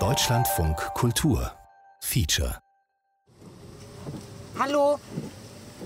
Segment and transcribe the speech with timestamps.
[0.00, 1.52] Deutschlandfunk Kultur
[2.00, 2.58] Feature
[4.58, 4.98] Hallo,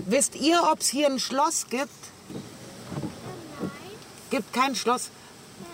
[0.07, 1.91] wisst ihr, ob es hier ein Schloss gibt?
[2.29, 3.69] Nein,
[4.31, 5.11] Gibt kein Schloss.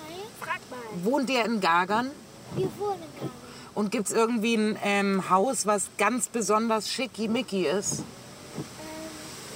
[0.10, 0.20] nein.
[0.42, 1.06] Frag mal.
[1.06, 2.12] Wohnt ihr in Gagern?
[2.56, 3.34] Wir wohnen gar nicht.
[3.74, 8.00] Und gibt es irgendwie ein ähm, Haus, was ganz besonders schickimicki ist?
[8.00, 8.06] Ähm,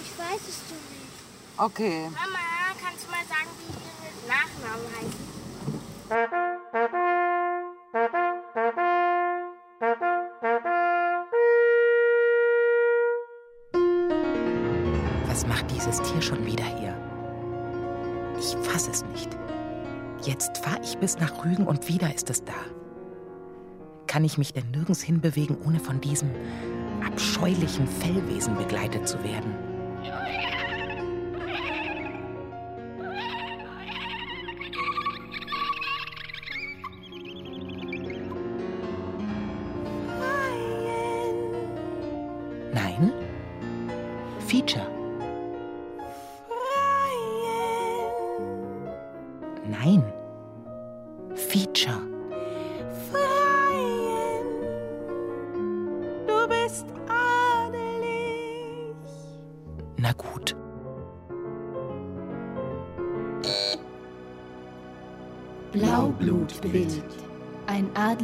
[0.01, 1.57] ich weiß es du nicht.
[1.57, 2.03] Okay.
[2.05, 2.39] Mama,
[2.81, 6.45] kannst du mal sagen, wie ihre Nachnamen heißen?
[20.23, 22.53] Jetzt fahre ich bis nach Rügen und wieder ist es da.
[24.07, 26.29] Kann ich mich denn nirgends hinbewegen, ohne von diesem
[27.05, 29.68] abscheulichen Fellwesen begleitet zu werden?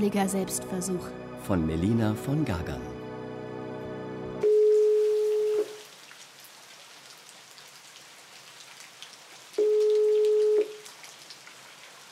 [0.06, 1.08] Ein adliger Selbstversuch.
[1.48, 2.80] von Melina von Gagern.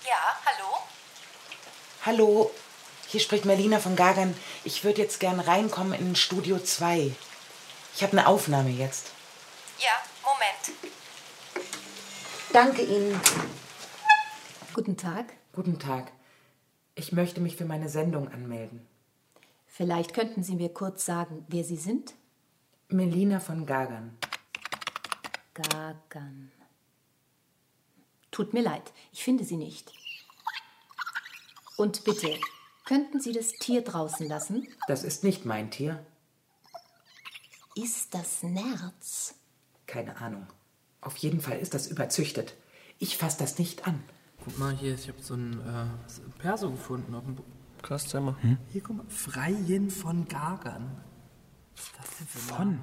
[0.04, 0.78] Ja, hallo?
[2.04, 2.52] Hallo,
[3.10, 4.36] hier spricht Melina von Gagern.
[4.64, 7.12] Ich würde jetzt gern reinkommen in Studio 2.
[7.96, 9.12] Ich habe eine Aufnahme jetzt.
[9.78, 9.92] Ja,
[10.24, 10.80] Moment.
[12.52, 13.22] Danke Ihnen.
[14.74, 15.34] Guten Tag.
[15.54, 16.12] Guten Tag.
[16.96, 18.86] Ich möchte mich für meine Sendung anmelden.
[19.66, 22.14] Vielleicht könnten Sie mir kurz sagen, wer Sie sind?
[22.90, 24.16] Melina von Gagern.
[25.54, 26.52] Gagan.
[28.30, 29.92] Tut mir leid, ich finde Sie nicht.
[31.78, 32.40] Und bitte,
[32.86, 34.68] könnten Sie das Tier draußen lassen?
[34.88, 36.06] Das ist nicht mein Tier.
[37.76, 39.36] Ist das Nerz?
[39.88, 40.46] Keine Ahnung.
[41.02, 42.54] Auf jeden Fall ist das überzüchtet.
[43.00, 44.04] Ich fasse das nicht an.
[44.44, 45.86] Guck mal hier, ich habe so ein äh,
[46.40, 47.44] Perso gefunden auf dem Bu
[47.82, 48.36] Krass, sag mal.
[48.72, 49.06] Hier, guck mal.
[49.10, 50.92] Freien von Gagern.
[51.76, 52.68] Was ist das denn für ein Von?
[52.76, 52.80] Name?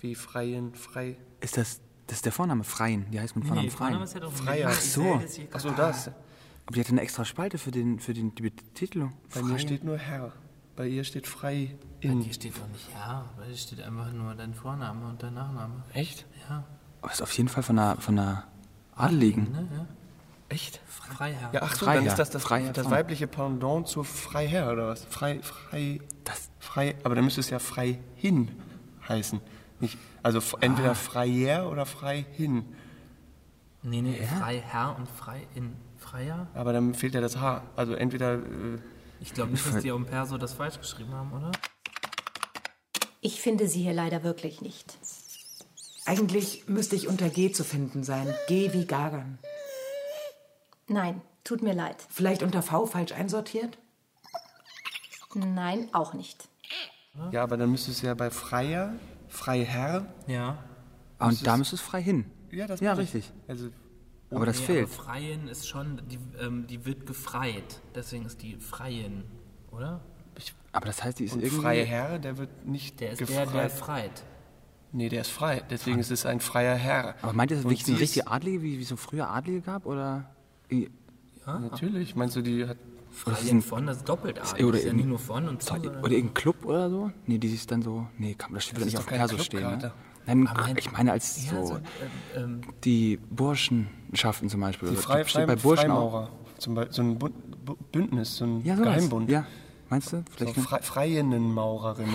[0.00, 1.16] Wie Freien, frei.
[1.40, 3.10] Ist das, das ist der Vorname Freien?
[3.10, 4.04] Die heißt mit Vornamen Nee, Vorname Freien.
[4.04, 4.68] ist ja doch Freier.
[4.70, 5.20] Ach so.
[5.52, 6.08] Ach so, das.
[6.08, 9.12] Aber die hat eine extra Spalte für, den, für den, die Betitelung.
[9.34, 10.32] Bei mir steht nur Herr.
[10.76, 12.20] Bei ihr steht frei Bei in.
[12.22, 15.82] dir steht doch nicht ja, bei dir steht einfach nur dein Vorname und dein Nachname.
[15.92, 16.24] Echt?
[16.48, 16.64] Ja.
[17.02, 18.44] Aber ist auf jeden Fall von einer, von einer
[18.94, 19.50] Adeligen.
[19.50, 19.86] Ne, ja.
[20.48, 20.80] Echt?
[20.86, 21.50] Freiherr.
[21.52, 22.00] Ja, ach so, Freiherr.
[22.00, 25.04] dann ist das das, Freiherr das weibliche Pendant zu Freiherr oder was?
[25.04, 26.94] Frei, frei, Das, frei.
[27.04, 28.50] Aber dann müsste es ja frei hin
[29.08, 29.40] heißen.
[29.80, 32.64] Nicht, also entweder Freier oder frei hin.
[33.82, 36.48] Nee, nee, Freiherr und frei in Freier?
[36.54, 37.62] Aber dann fehlt ja das H.
[37.76, 38.34] Also entweder.
[38.34, 38.78] Äh,
[39.20, 41.52] Ich glaube nicht, dass die auf dem Perso das falsch geschrieben haben, oder?
[43.20, 44.96] Ich finde Sie hier leider wirklich nicht.
[46.06, 48.32] Eigentlich müsste ich unter G zu finden sein.
[48.48, 49.38] G wie Gagern.
[50.88, 51.96] Nein, tut mir leid.
[52.10, 53.78] Vielleicht unter V falsch einsortiert?
[55.34, 56.48] Nein, auch nicht.
[57.32, 58.94] ja, aber dann müsste es ja bei Freier,
[59.28, 60.06] Freiherr.
[60.26, 60.58] Ja.
[61.18, 62.24] ah, und da müsste es frei hin.
[62.50, 63.00] Ja, das Ja, ich.
[63.00, 63.30] richtig.
[63.46, 63.68] Also,
[64.30, 64.84] Aber das nee, fehlt.
[64.84, 67.80] Aber Freien ist schon, die, ähm, die wird gefreit.
[67.94, 69.24] Deswegen ist die Freien,
[69.70, 70.00] oder?
[70.72, 71.62] Aber das heißt, die ist und irgendwie.
[71.62, 73.48] Freiherr, der wird nicht Der ist gefreit.
[73.52, 74.22] der, der freit.
[74.92, 75.62] Nee, der ist frei.
[75.70, 77.14] Deswegen ist es ein freier Herr.
[77.20, 79.28] Aber meint ihr, das Und wirklich eine ist- richtige Adlige, wie, wie es so früher
[79.28, 79.84] Adlige gab?
[79.84, 80.30] Oder.
[80.70, 80.90] I-
[81.46, 82.14] Natürlich.
[82.14, 82.76] Meinst du, die hat.
[83.10, 84.52] Freien von, das ist doppelt A.
[84.62, 87.10] Oder Das ist ja nicht nur von und zu, Oder irgendein Club oder so?
[87.26, 88.06] Nee, die ist dann so.
[88.18, 89.62] Nee, kann, das steht Das nicht auf Perso stehen.
[89.78, 89.92] Ne?
[90.26, 91.66] Nein, ich meine als Ja, so.
[91.66, 91.80] so, ähm,
[92.36, 94.90] ähm, die Burschenschaften zum Beispiel.
[94.90, 95.86] Die oder Frei, steht Frei, bei Burschen.
[95.86, 96.30] Freimaurer.
[96.58, 97.18] Zum Beispiel, so ein
[97.92, 98.94] Bündnis, so ein Ja, sowas.
[98.94, 99.30] Geheimbund.
[99.30, 99.46] Ja,
[99.88, 100.18] meinst du?
[100.18, 102.14] So Vielleicht Fre Freienenmaurerinnen.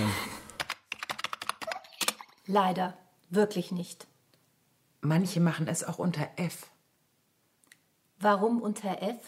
[2.46, 2.94] Leider,
[3.30, 4.08] wirklich nicht.
[5.02, 6.68] Manche machen es auch unter F,
[8.24, 9.20] Warum unter F?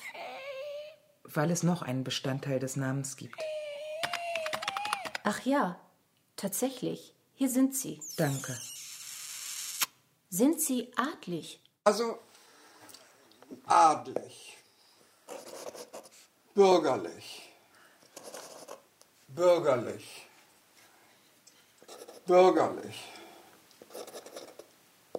[1.35, 3.41] weil es noch einen Bestandteil des Namens gibt.
[5.23, 5.79] Ach ja,
[6.35, 7.13] tatsächlich.
[7.33, 7.99] Hier sind Sie.
[8.15, 8.57] Danke.
[10.29, 11.59] Sind Sie adlig?
[11.83, 12.19] Also
[13.65, 14.57] adlig,
[16.53, 17.53] bürgerlich,
[19.27, 20.27] bürgerlich,
[22.25, 23.03] bürgerlich,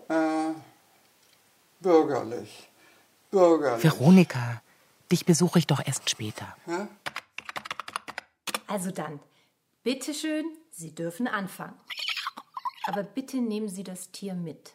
[0.08, 0.52] äh,
[1.81, 2.69] bürgerlich,
[3.31, 3.84] bürgerlich.
[3.84, 4.61] Veronika,
[5.11, 6.56] Dich besuche ich doch erst später.
[8.67, 9.20] Also dann,
[9.84, 11.75] bitteschön, Sie dürfen anfangen.
[12.87, 14.75] Aber bitte nehmen Sie das Tier mit.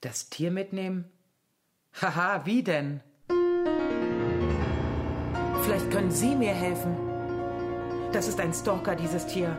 [0.00, 1.10] Das Tier mitnehmen?
[2.00, 3.00] Haha, wie denn?
[5.64, 6.96] Vielleicht können Sie mir helfen.
[8.12, 9.56] Das ist ein Stalker, dieses Tier.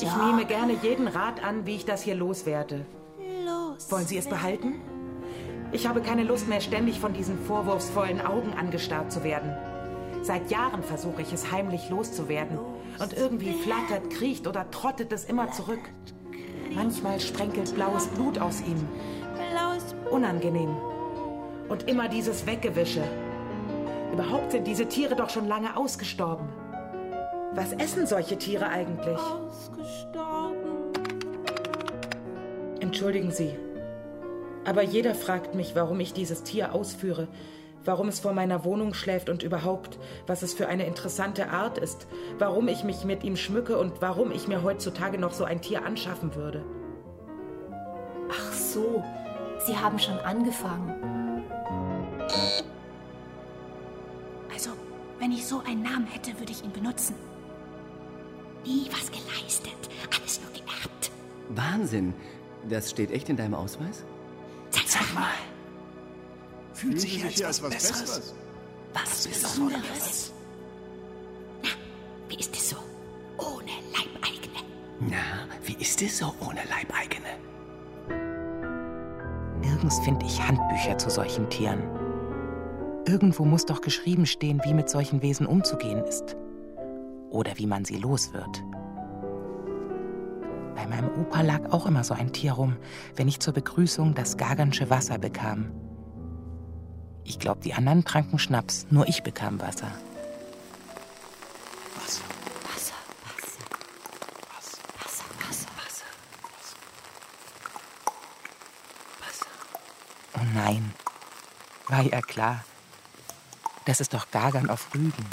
[0.00, 2.86] Ich nehme gerne jeden Rat an, wie ich das hier loswerde.
[3.88, 4.80] Wollen Sie es behalten?
[5.72, 9.52] Ich habe keine Lust mehr, ständig von diesen vorwurfsvollen Augen angestarrt zu werden.
[10.22, 12.58] Seit Jahren versuche ich es heimlich loszuwerden.
[12.98, 15.80] Und irgendwie flattert, kriecht oder trottet es immer zurück.
[16.74, 18.88] Manchmal sprenkelt blaues Blut aus ihm.
[20.10, 20.74] Unangenehm.
[21.68, 23.02] Und immer dieses Weggewische.
[24.12, 26.48] Überhaupt sind diese Tiere doch schon lange ausgestorben.
[27.54, 29.18] Was essen solche Tiere eigentlich?
[32.80, 33.56] Entschuldigen Sie,
[34.66, 37.28] aber jeder fragt mich, warum ich dieses Tier ausführe,
[37.84, 42.08] warum es vor meiner Wohnung schläft und überhaupt, was es für eine interessante Art ist,
[42.38, 45.86] warum ich mich mit ihm schmücke und warum ich mir heutzutage noch so ein Tier
[45.86, 46.64] anschaffen würde.
[48.28, 49.04] Ach so,
[49.64, 51.44] Sie haben schon angefangen.
[54.52, 54.70] Also,
[55.20, 57.14] wenn ich so einen Namen hätte, würde ich ihn benutzen.
[58.64, 59.72] Nie was geleistet,
[60.20, 61.12] alles nur geerbt.
[61.50, 62.14] Wahnsinn.
[62.68, 64.04] Das steht echt in deinem Ausweis?
[64.98, 65.28] Sag mal,
[66.72, 68.34] Fühlt sich hier als was Besseres.
[68.92, 70.32] was Besonderes.
[71.62, 71.68] Na,
[72.28, 72.76] wie ist es so?
[73.38, 74.60] Ohne Leibeigene.
[75.00, 77.36] Na, wie ist es so ohne Leibeigene?
[79.60, 81.82] Nirgends finde ich Handbücher zu solchen Tieren.
[83.06, 86.36] Irgendwo muss doch geschrieben stehen, wie mit solchen Wesen umzugehen ist.
[87.30, 88.62] Oder wie man sie los wird.
[90.76, 92.76] Bei meinem Opa lag auch immer so ein Tier rum,
[93.16, 95.72] wenn ich zur Begrüßung das Gagernsche Wasser bekam.
[97.24, 99.90] Ich glaube, die anderen tranken Schnaps, nur ich bekam Wasser.
[101.96, 102.22] Wasser,
[102.62, 102.94] Wasser.
[104.54, 105.66] Wasser, Wasser,
[109.18, 109.46] Wasser.
[110.34, 110.92] Oh nein,
[111.88, 112.64] war ja klar.
[113.86, 115.26] Das ist doch Gagern auf Rügen.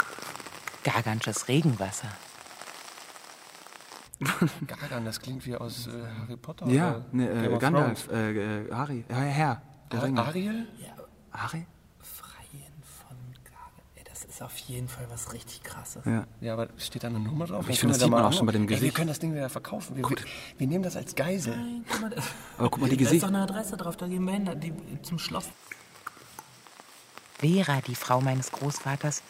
[0.84, 2.08] Gagernsches Regenwasser.
[4.66, 5.90] Gagan, das klingt wie aus äh,
[6.20, 6.66] Harry Potter.
[6.66, 9.62] Ja, oder ne, äh, Gandalf, äh, äh, Harry, ja, Herr,
[9.92, 10.22] der Ar- Ringe.
[10.22, 10.66] Ariel?
[11.32, 11.66] Harry?
[12.00, 13.16] Freien von.
[13.96, 16.04] Ey, das ist auf jeden Fall was richtig krasses.
[16.04, 16.24] Ja.
[16.40, 17.60] Ja, aber steht da eine Nummer drauf?
[17.64, 18.72] Aber ich finde, das wir sieht man auch schon bei dem anrufen.
[18.74, 18.96] Ja, wir Gesicht.
[18.96, 19.96] können das Ding wieder verkaufen.
[19.96, 20.16] Wir, wir,
[20.58, 21.56] wir nehmen das als Geisel.
[21.56, 22.22] Nein, guck mal, da,
[22.58, 23.22] Aber guck mal, die da ist Gesicht.
[23.24, 24.72] doch eine Adresse drauf, da gehen wir hin, da- die,
[25.02, 25.48] zum Schloss.
[27.38, 29.22] Vera, die Frau meines Großvaters,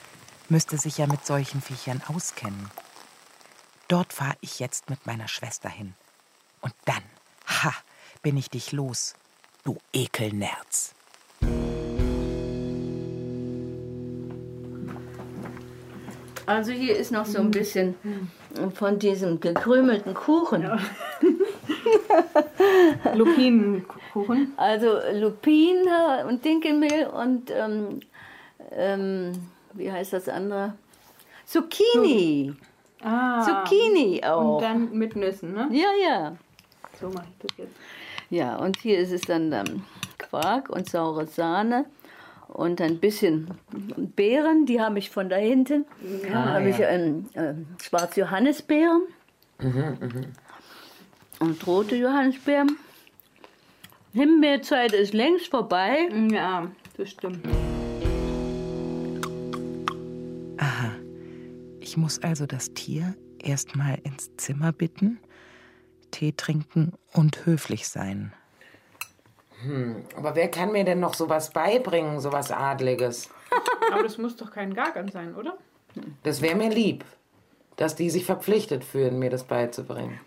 [0.48, 2.68] müsste sich ja mit solchen Viechern auskennen.
[3.94, 5.94] Dort fahre ich jetzt mit meiner Schwester hin.
[6.62, 7.04] Und dann,
[7.46, 7.72] ha,
[8.22, 9.14] bin ich dich los,
[9.62, 10.96] du Ekelnerz.
[16.44, 17.94] Also hier ist noch so ein bisschen
[18.74, 20.64] von diesem gekrümelten Kuchen.
[23.14, 24.54] Lupinenkuchen.
[24.56, 28.00] Also Lupine und Dinkelmehl und ähm,
[28.72, 29.30] ähm,
[29.72, 30.74] wie heißt das andere?
[31.46, 32.56] Zucchini.
[33.04, 34.56] Ah, Zucchini auch.
[34.56, 35.68] Und dann mit Nüssen, ne?
[35.70, 36.36] Ja, ja.
[37.00, 37.76] So mache ich das jetzt.
[38.30, 39.84] Ja, und hier ist es dann ähm,
[40.18, 41.84] Quark und saure Sahne
[42.48, 43.48] und ein bisschen
[44.16, 45.84] Beeren, die habe ich von da hinten.
[46.26, 46.88] Ah, da habe ich ja.
[46.88, 49.02] ähm, ähm, schwarze Johannisbeeren
[51.40, 52.78] und rote Johannisbeeren.
[54.12, 56.08] Himbeerzeit ist längst vorbei.
[56.30, 57.44] Ja, das stimmt.
[61.94, 65.20] Ich muss also das Tier erstmal ins Zimmer bitten,
[66.10, 68.32] Tee trinken und höflich sein.
[69.62, 73.30] Hm, aber wer kann mir denn noch sowas beibringen, sowas Adliges?
[73.92, 75.56] Aber das muss doch kein Gagan sein, oder?
[76.24, 77.04] Das wäre mir lieb,
[77.76, 80.18] dass die sich verpflichtet fühlen, mir das beizubringen.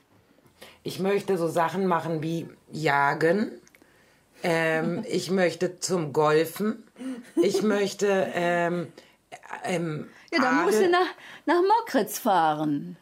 [0.83, 3.51] Ich möchte so Sachen machen wie jagen.
[4.41, 6.85] Ähm, ich möchte zum Golfen.
[7.35, 8.87] Ich möchte ähm,
[9.65, 11.07] ähm, Ja, dann musst du nach,
[11.45, 12.97] nach Mokritz fahren.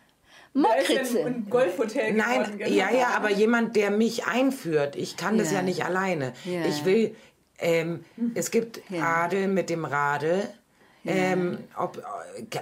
[0.54, 1.26] Mokritze.
[1.26, 2.70] Ein Golfhotel Nein, genau.
[2.72, 4.96] ja, ja, aber jemand, der mich einführt.
[4.96, 5.58] Ich kann das Ja.
[5.58, 6.34] ja nicht alleine.
[6.46, 6.66] Ja.
[6.66, 7.16] Ich will,
[7.60, 8.06] ähm,
[8.36, 10.48] es gibt Adel mit dem Radel.
[11.08, 12.02] Ähm, ob,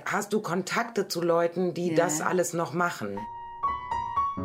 [0.05, 1.95] hast du Kontakte zu Leuten, die Ja.
[1.95, 3.17] das alles noch machen?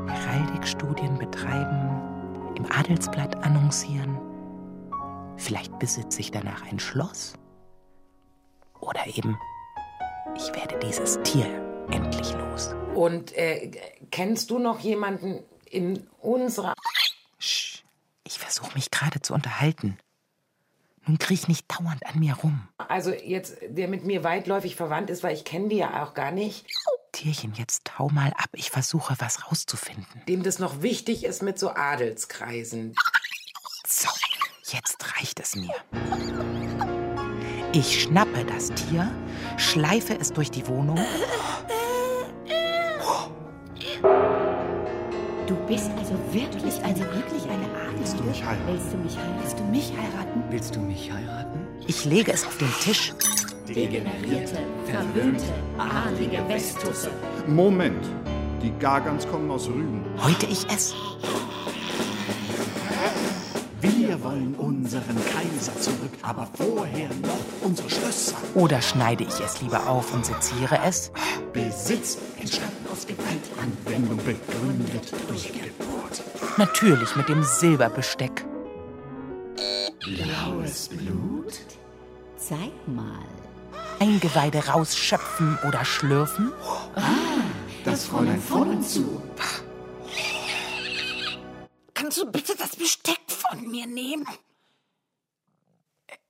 [0.07, 4.19] Heraldikstudien betreiben, im Adelsblatt annoncieren.
[5.37, 7.33] Vielleicht besitze ich danach ein Schloss.
[8.81, 9.39] Oder eben,
[10.39, 11.47] ich werde dieses Tier
[11.91, 12.75] endlich los.
[12.95, 13.71] Und äh,
[14.11, 16.75] kennst du noch jemanden in unserer...
[17.39, 19.99] Ich versuche mich gerade zu unterhalten.
[21.07, 22.69] Nun kriech nicht dauernd an mir rum.
[22.77, 26.31] Also jetzt, der mit mir weitläufig verwandt ist, weil ich kenne die ja auch gar
[26.31, 26.67] nicht.
[27.13, 28.51] Tierchen, jetzt hau mal ab.
[28.53, 30.23] Ich versuche, was rauszufinden.
[30.29, 32.95] Dem das noch wichtig ist mit so Adelskreisen.
[33.87, 34.09] So,
[34.71, 35.75] jetzt reicht es mir.
[37.73, 39.11] Ich schnappe das Tier,
[39.59, 40.99] schleife es durch die Wohnung.
[45.47, 48.25] Du bist also wirklich, also wirklich eine Adelsstute?
[48.25, 48.69] mich heiraten?
[48.69, 49.41] Willst du mich heiraten?
[49.41, 50.43] Willst du mich heiraten?
[50.51, 51.61] Willst du mich heiraten?
[51.87, 53.13] Ich lege es auf den Tisch.
[53.69, 55.45] Degenerierte, verwöhnte,
[55.77, 57.11] adlige Westtusse.
[57.47, 58.07] Moment.
[58.63, 60.05] Die Gargans kommen aus Rügen.
[60.23, 60.95] Heute ich es.
[64.19, 68.35] Wir wollen unseren Kaiser zurück, aber vorher noch unsere Schlösser.
[68.55, 71.13] Oder schneide ich es lieber auf und seziere es?
[71.53, 76.23] Besitz entstanden aus Gewalt, Anwendung begründet durch Geburt.
[76.57, 78.45] Natürlich mit dem Silberbesteck.
[80.01, 81.61] Blaues Blut?
[82.37, 83.23] Zeig mal.
[84.01, 86.53] Eingeweide rausschöpfen oder schlürfen?
[87.85, 89.23] Das Fräulein von und zu.
[91.95, 94.27] Kannst du bitte das Besteck von mir nehmen?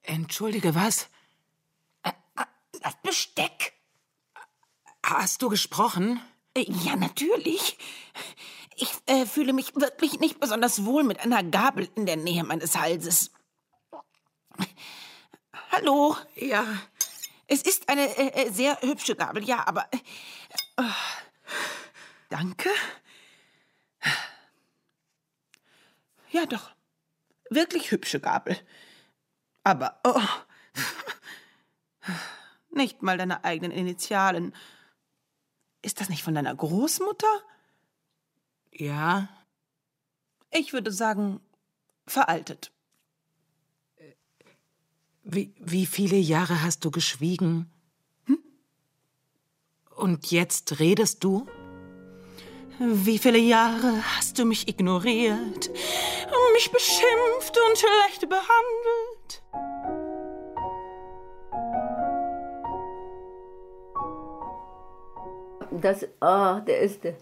[0.02, 1.08] Entschuldige, was?
[2.80, 3.74] Das Besteck.
[5.04, 6.20] Hast du gesprochen?
[6.56, 7.76] Ja, natürlich.
[8.76, 12.78] Ich äh, fühle mich wirklich nicht besonders wohl mit einer Gabel in der Nähe meines
[12.78, 13.32] Halses.
[15.72, 16.16] Hallo.
[16.36, 16.64] Ja.
[17.46, 19.88] Es ist eine äh, äh, sehr hübsche Gabel, ja, aber.
[19.92, 20.82] Äh,
[22.28, 22.68] danke.
[26.30, 26.70] Ja, doch.
[27.50, 28.58] Wirklich hübsche Gabel.
[29.64, 30.00] Aber.
[30.04, 30.20] Oh,
[32.70, 34.54] nicht mal deine eigenen Initialen.
[35.82, 37.42] Ist das nicht von deiner Großmutter?
[38.72, 39.28] Ja.
[40.50, 41.40] Ich würde sagen,
[42.06, 42.72] veraltet.
[45.24, 47.70] Wie, wie viele Jahre hast du geschwiegen?
[48.24, 48.38] Hm?
[49.94, 51.46] Und jetzt redest du?
[52.80, 55.70] Wie viele Jahre hast du mich ignoriert,
[56.54, 59.42] mich beschimpft und schlecht behandelt?
[65.70, 67.14] Das, ah, der ist der,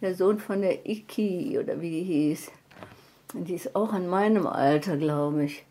[0.00, 2.50] der Sohn von der Iki oder wie die hieß.
[3.34, 5.64] Und die ist auch in meinem Alter, glaube ich.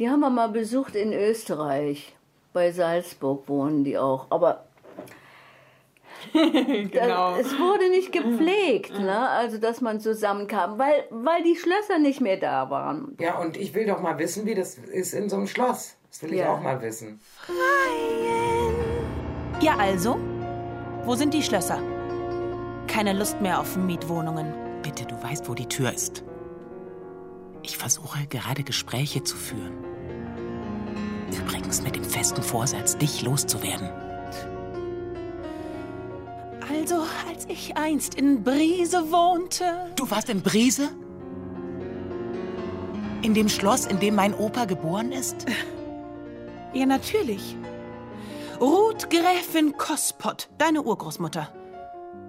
[0.00, 2.16] Die haben wir mal besucht in Österreich.
[2.52, 4.26] Bei Salzburg wohnen die auch.
[4.30, 4.64] Aber
[6.32, 7.36] genau.
[7.36, 9.28] das, es wurde nicht gepflegt, ne?
[9.28, 13.16] also dass man zusammenkam, weil, weil die Schlösser nicht mehr da waren.
[13.20, 15.96] Ja, und ich will doch mal wissen, wie das ist in so einem Schloss.
[16.10, 16.52] Das will ich Ja.
[16.52, 17.20] auch mal wissen.
[19.60, 20.18] Ja, also?
[21.04, 21.78] Wo sind die Schlösser?
[22.86, 24.52] Keine Lust mehr auf Mietwohnungen.
[24.82, 26.22] Bitte, du weißt, wo die Tür ist.
[27.62, 29.72] Ich versuche gerade Gespräche zu führen.
[31.30, 33.88] Übrigens mit dem festen Vorsatz, dich loszuwerden.
[36.82, 39.92] Also, als ich einst in Brise wohnte.
[39.94, 40.88] Du warst in Brise?
[43.22, 45.46] In dem Schloss, in dem mein Opa geboren ist?
[46.74, 47.54] Ja, natürlich.
[48.58, 51.52] Ruth Gräfin Kospott, deine Urgroßmutter,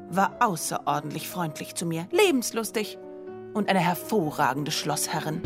[0.09, 2.97] war außerordentlich freundlich zu mir, lebenslustig
[3.53, 5.41] und eine hervorragende Schlossherrin.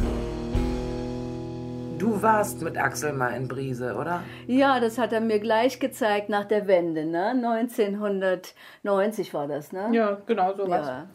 [1.97, 4.23] Du warst mit Axel mal in Brise, oder?
[4.45, 7.29] Ja, das hat er mir gleich gezeigt nach der Wende, ne?
[7.29, 9.89] 1990 war das, ne?
[9.91, 10.85] Ja, genau so was.
[10.85, 11.07] Ja,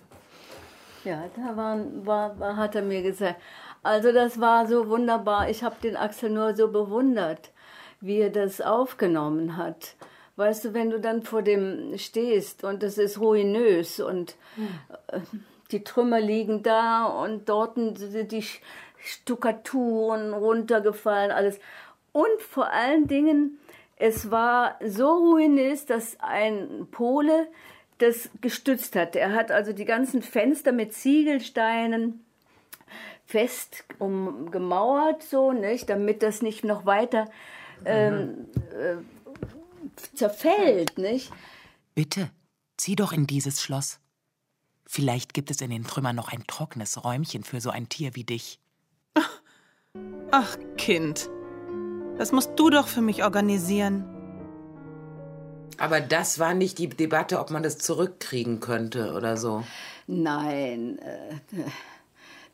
[1.05, 3.37] ja da waren, war, war, hat er mir gesagt.
[3.85, 5.49] Also das war so wunderbar.
[5.49, 7.53] Ich habe den Axel nur so bewundert,
[8.01, 9.95] wie er das aufgenommen hat.
[10.35, 14.35] Weißt du, wenn du dann vor dem stehst und es ist ruinös und
[15.09, 15.21] äh,
[15.71, 18.45] die Trümmer liegen da und dort sind die
[19.03, 21.59] Stuckaturen runtergefallen, alles.
[22.13, 23.59] Und vor allen Dingen,
[23.97, 27.49] es war so ruinös, dass ein Pole
[27.99, 29.17] das gestützt hat.
[29.17, 32.25] Er hat also die ganzen Fenster mit Ziegelsteinen
[33.25, 37.31] fest umgemauert, so, nicht, damit das nicht noch weiter
[37.85, 38.97] ähm, äh,
[40.15, 41.33] zerfällt, nicht?
[41.95, 42.31] Bitte,
[42.77, 44.01] zieh doch in dieses Schloss.
[44.85, 48.25] Vielleicht gibt es in den Trümmern noch ein trockenes Räumchen für so ein Tier wie
[48.25, 48.59] dich.
[50.31, 51.29] Ach, Kind,
[52.17, 54.05] das musst du doch für mich organisieren.
[55.79, 59.65] Aber das war nicht die Debatte, ob man das zurückkriegen könnte oder so.
[60.07, 61.35] Nein, äh,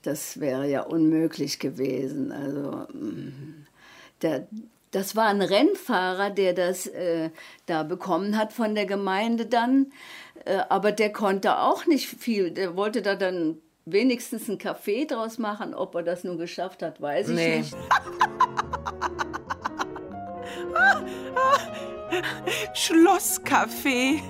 [0.02, 2.32] das wäre ja unmöglich gewesen.
[2.32, 3.66] Also, mm,
[4.22, 4.48] der,
[4.90, 7.30] das war ein Rennfahrer, der das äh,
[7.66, 9.92] da bekommen hat von der Gemeinde dann.
[10.44, 12.50] Äh, aber der konnte auch nicht viel.
[12.50, 13.58] Der wollte da dann
[13.92, 15.74] wenigstens einen Kaffee draus machen.
[15.74, 17.76] Ob er das nun geschafft hat, weiß ich nicht.
[22.74, 24.22] Schlosskaffee.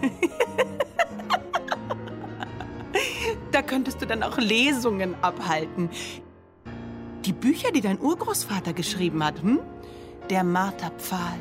[3.52, 5.90] da könntest du dann auch Lesungen abhalten.
[7.24, 9.60] Die Bücher, die dein Urgroßvater geschrieben hat, hm?
[10.30, 11.38] Der Marterpfahl,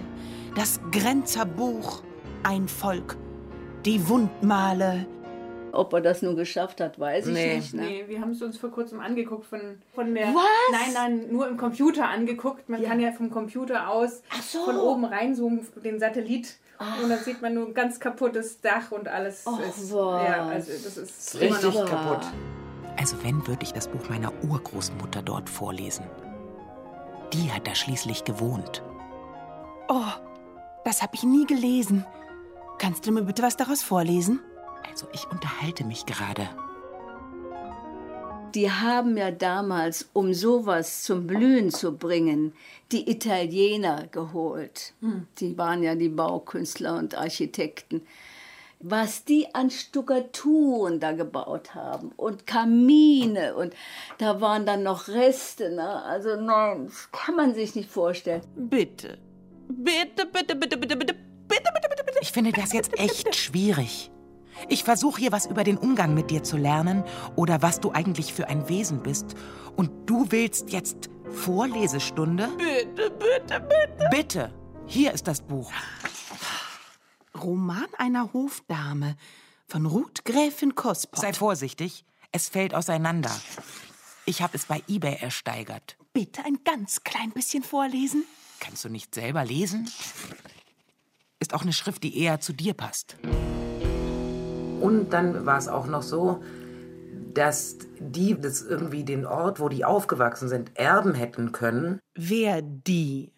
[0.55, 2.03] das Grenzerbuch,
[2.43, 3.17] ein Volk,
[3.85, 5.05] die Wundmale,
[5.77, 7.73] ob er das nun geschafft hat, weiß ich nicht.
[7.75, 7.83] Ne?
[7.83, 9.61] Nee, wir haben es uns vor kurzem angeguckt von,
[9.93, 10.33] von der.
[10.33, 10.43] Was?
[10.71, 12.67] Nein, nein, nur im Computer angeguckt.
[12.67, 14.65] Man kann ja vom Computer aus so.
[14.65, 16.57] von oben reinzoomen, den Satellit.
[17.03, 19.93] Und dann sieht man nur ein ganz kaputtes Dach und alles Ach, ist.
[19.93, 20.23] was.
[20.27, 22.27] Ja, also das ist, Ist immer richtig noch kaputt.
[22.99, 26.05] Also wenn, würde ich das Buch meiner Urgroßmutter dort vorlesen.
[27.33, 28.81] Die hat da schließlich gewohnt.
[29.89, 30.11] Oh,
[30.85, 32.03] das habe ich nie gelesen.
[32.79, 34.39] Kannst du mir bitte was daraus vorlesen?
[34.97, 36.49] Also ich unterhalte mich gerade.
[38.55, 42.55] Die haben ja damals, um sowas zum Blühen zu bringen,
[42.91, 44.95] die Italiener geholt.
[45.37, 48.07] Die waren ja die Baukünstler und Architekten.
[48.79, 53.75] Was die an Stuckaturen da gebaut haben und Kamine und
[54.17, 55.75] da waren dann noch Reste.
[55.75, 56.03] Ne?
[56.05, 58.41] Also nein, das kann man sich nicht vorstellen.
[58.55, 59.19] Bitte,
[59.67, 61.13] bitte, bitte, bitte, bitte, bitte, bitte,
[61.47, 62.19] bitte, bitte, bitte.
[62.19, 64.09] Ich finde das jetzt echt schwierig.
[64.69, 67.03] Ich versuche hier was über den Umgang mit dir zu lernen
[67.35, 69.35] oder was du eigentlich für ein Wesen bist.
[69.75, 72.49] Und du willst jetzt Vorlesestunde?
[72.57, 74.09] Bitte, bitte, bitte.
[74.09, 74.53] Bitte,
[74.85, 75.71] hier ist das Buch.
[77.35, 79.15] Roman einer Hofdame
[79.67, 81.19] von Ruth Gräfin Kospott.
[81.19, 83.31] Sei vorsichtig, es fällt auseinander.
[84.25, 85.97] Ich habe es bei eBay ersteigert.
[86.13, 88.23] Bitte ein ganz klein bisschen vorlesen.
[88.59, 89.89] Kannst du nicht selber lesen?
[91.39, 93.17] Ist auch eine Schrift, die eher zu dir passt.
[94.81, 96.43] Und dann war es auch noch so,
[97.33, 101.99] dass die das irgendwie den Ort, wo die aufgewachsen sind, erben hätten können.
[102.15, 103.31] Wer die?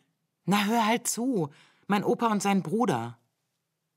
[0.45, 1.49] Na, hör halt zu.
[1.87, 3.17] Mein Opa und sein Bruder.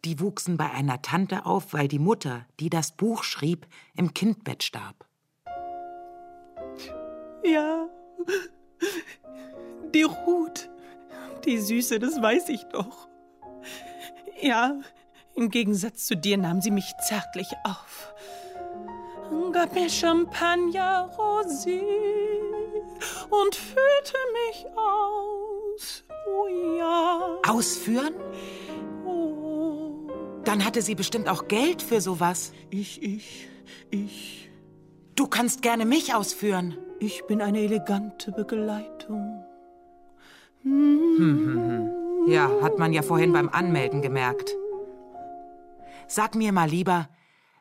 [0.04, 4.64] Die wuchsen bei einer Tante auf, weil die Mutter, die das Buch schrieb, im Kindbett
[4.64, 5.06] starb.
[7.44, 7.86] Ja.
[9.94, 10.68] Die Ruth.
[11.44, 13.08] Die Süße, das weiß ich doch.
[14.40, 14.80] Ja,
[15.34, 18.14] im Gegensatz zu dir nahm sie mich zärtlich auf.
[19.52, 21.80] Gab mir Champagner Rosé
[23.30, 26.04] und füllte mich aus.
[26.26, 26.46] Oh
[26.78, 27.38] ja.
[27.48, 28.14] Ausführen?
[30.44, 32.52] Dann hatte sie bestimmt auch Geld für sowas.
[32.70, 33.48] Ich, ich,
[33.90, 34.50] ich.
[35.14, 36.76] Du kannst gerne mich ausführen.
[36.98, 39.44] Ich bin eine elegante Begleitung.
[40.62, 42.30] Hm, hm, hm.
[42.30, 44.54] Ja, hat man ja vorhin beim Anmelden gemerkt.
[46.14, 47.08] Sag mir mal lieber,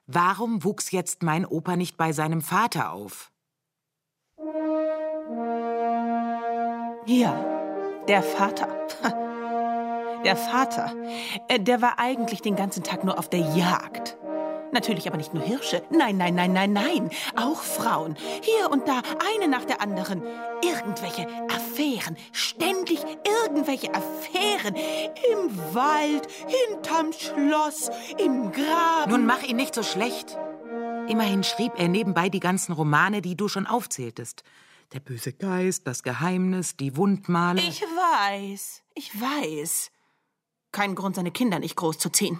[0.07, 3.31] warum wuchs jetzt mein Opa nicht bei seinem Vater auf?
[7.05, 7.33] Ja,
[8.09, 8.67] der Vater.
[10.25, 10.93] Der Vater,
[11.47, 14.17] äh, der war eigentlich den ganzen Tag nur auf der Jagd.
[14.71, 15.83] Natürlich aber nicht nur Hirsche.
[15.89, 17.09] Nein, nein, nein, nein, nein.
[17.35, 18.15] Auch Frauen.
[18.41, 19.01] Hier und da,
[19.35, 20.23] eine nach der anderen.
[20.63, 22.17] Irgendwelche Affären.
[22.31, 24.75] Ständig irgendwelche Affären.
[24.75, 29.11] Im Wald, hinterm Schloss, im Graben.
[29.11, 30.37] Nun mach ihn nicht so schlecht.
[31.07, 34.43] Immerhin schrieb er nebenbei die ganzen Romane, die du schon aufzähltest.
[34.93, 37.61] Der böse Geist, das Geheimnis, die Wundmale.
[37.61, 39.91] Ich weiß, ich weiß.
[40.71, 42.39] Kein Grund, seine Kinder nicht großzuziehen.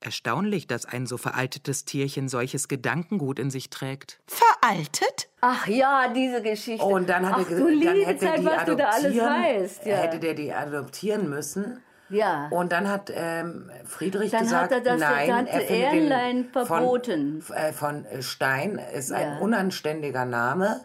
[0.00, 4.20] Erstaunlich, dass ein so veraltetes Tierchen solches Gedankengut in sich trägt.
[4.26, 5.28] Veraltet?
[5.40, 6.84] Ach ja, diese Geschichte.
[6.84, 8.84] Oh, und dann hat Ach, er gesagt, dann liebe hätte Zeit, die was du da
[8.86, 9.86] alles adoptieren, weißt.
[9.86, 9.96] Ja.
[9.96, 11.82] hätte der die adoptieren müssen.
[12.10, 12.48] Ja.
[12.50, 16.50] Und dann hat ähm, Friedrich Dann gesagt, hat er das nein, er findet Erlein den
[16.66, 17.42] verboten.
[17.42, 19.38] Von, äh, von Stein ist ein Ja.
[19.38, 20.80] unanständiger Name.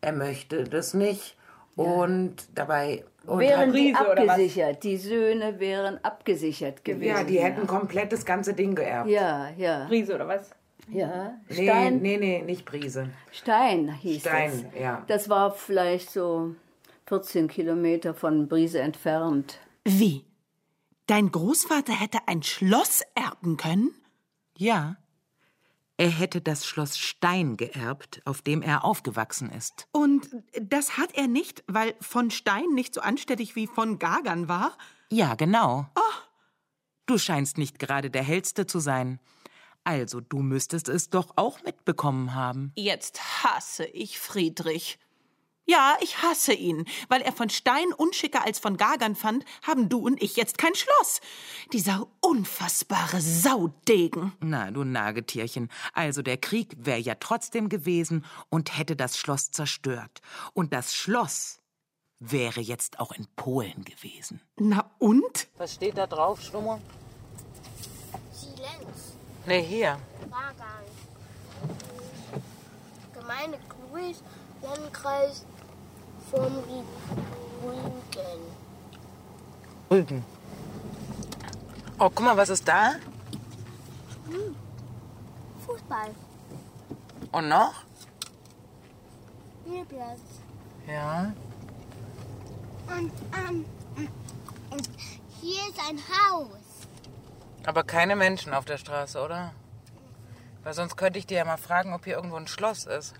[0.00, 1.36] Er möchte das nicht.
[1.76, 4.82] Und dabei und wären hat- die abgesichert.
[4.84, 7.08] Die Söhne wären abgesichert gewesen.
[7.16, 9.08] Ja, die hätten komplett das ganze Ding geerbt.
[9.10, 9.86] Ja, ja.
[9.86, 10.50] Riese oder was?
[10.90, 11.34] Ja.
[11.48, 13.08] Nee, Stein, nee, nee, nicht Brise.
[13.32, 14.80] Stein hieß Stein, das.
[14.80, 15.02] ja.
[15.06, 16.54] Das war vielleicht so
[17.06, 19.58] 14 Kilometer von Brise entfernt.
[19.84, 20.24] Wie?
[21.06, 23.90] Dein Großvater hätte ein Schloss erben können?
[24.56, 24.96] Ja.
[25.96, 29.86] Er hätte das Schloss Stein geerbt, auf dem er aufgewachsen ist.
[29.92, 30.28] Und
[30.60, 34.76] das hat er nicht, weil von Stein nicht so anständig wie von Gagern war?
[35.10, 35.86] Ja, genau.
[37.06, 39.20] Du scheinst nicht gerade der Hellste zu sein.
[39.84, 42.72] Also, du müsstest es doch auch mitbekommen haben.
[42.74, 44.98] Jetzt hasse ich Friedrich.
[45.66, 46.84] Ja, ich hasse ihn.
[47.08, 50.74] Weil er von Stein unschicker als von Gagern fand, haben du und ich jetzt kein
[50.74, 51.20] Schloss.
[51.72, 54.32] Dieser unfassbare Saudegen.
[54.40, 55.70] Na, du Nagetierchen.
[55.94, 60.20] Also, der Krieg wäre ja trotzdem gewesen und hätte das Schloss zerstört.
[60.52, 61.60] Und das Schloss,
[62.20, 64.40] wäre jetzt auch in Polen gewesen.
[64.56, 65.48] Na und?
[65.56, 66.80] Was steht da drauf, Schlummer?
[68.32, 69.14] Silenz.
[69.46, 69.98] Ne, hier.
[70.30, 70.84] Wagang.
[73.12, 74.22] Gemeinde Kluis,
[74.62, 75.44] Landkreis
[76.34, 76.84] vom Rügen.
[79.90, 80.24] Rügen.
[81.98, 82.94] Oh, guck mal, was ist da?
[84.28, 84.56] Hm.
[85.66, 86.10] Fußball.
[87.32, 87.74] Und noch?
[89.62, 90.20] Spielplatz.
[90.86, 91.32] Ja.
[92.88, 93.12] Und,
[93.48, 93.64] ähm,
[94.70, 94.90] und
[95.40, 96.48] hier ist ein Haus.
[97.64, 99.52] Aber keine Menschen auf der Straße, oder?
[100.64, 103.14] Weil sonst könnte ich dir ja mal fragen, ob hier irgendwo ein Schloss ist.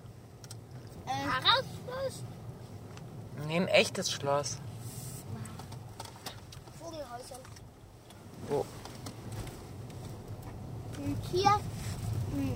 [1.07, 2.25] Äh, Herausschluss?
[3.47, 4.59] Nee, ein echtes Schloss.
[6.81, 7.41] Vogelhäuser.
[8.49, 8.65] Wo?
[10.99, 11.53] Und hier
[12.33, 12.55] hm,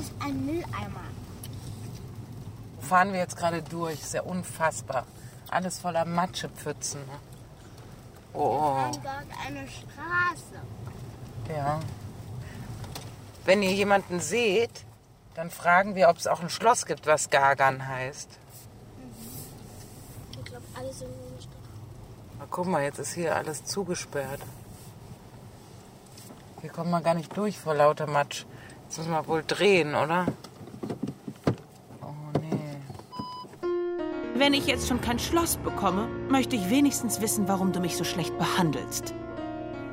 [0.00, 1.06] ist ein Mülleimer.
[2.76, 4.00] Wo fahren wir jetzt gerade durch?
[4.00, 5.06] Ist ja unfassbar.
[5.48, 7.00] Alles voller Matschepfützen.
[8.32, 8.84] Oh.
[8.86, 10.60] Und dort eine Straße.
[11.48, 11.80] Ja.
[13.44, 14.84] Wenn ihr jemanden seht,
[15.34, 18.38] dann fragen wir, ob es auch ein Schloss gibt, was Gagan heißt.
[22.38, 24.40] Na, guck mal, jetzt ist hier alles zugesperrt.
[26.60, 28.44] Hier kommt man gar nicht durch vor lauter Matsch.
[28.84, 30.26] Jetzt müssen wir wohl drehen, oder?
[34.34, 38.04] Wenn ich jetzt schon kein Schloss bekomme, möchte ich wenigstens wissen, warum du mich so
[38.04, 39.14] schlecht behandelst.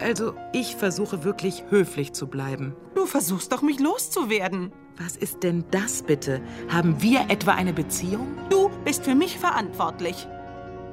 [0.02, 2.76] Also, ich versuche wirklich höflich zu bleiben.
[2.94, 4.74] Du versuchst doch, mich loszuwerden.
[4.98, 6.42] Was ist denn das bitte?
[6.68, 8.28] Haben wir etwa eine Beziehung?
[8.50, 10.28] Du bist für mich verantwortlich.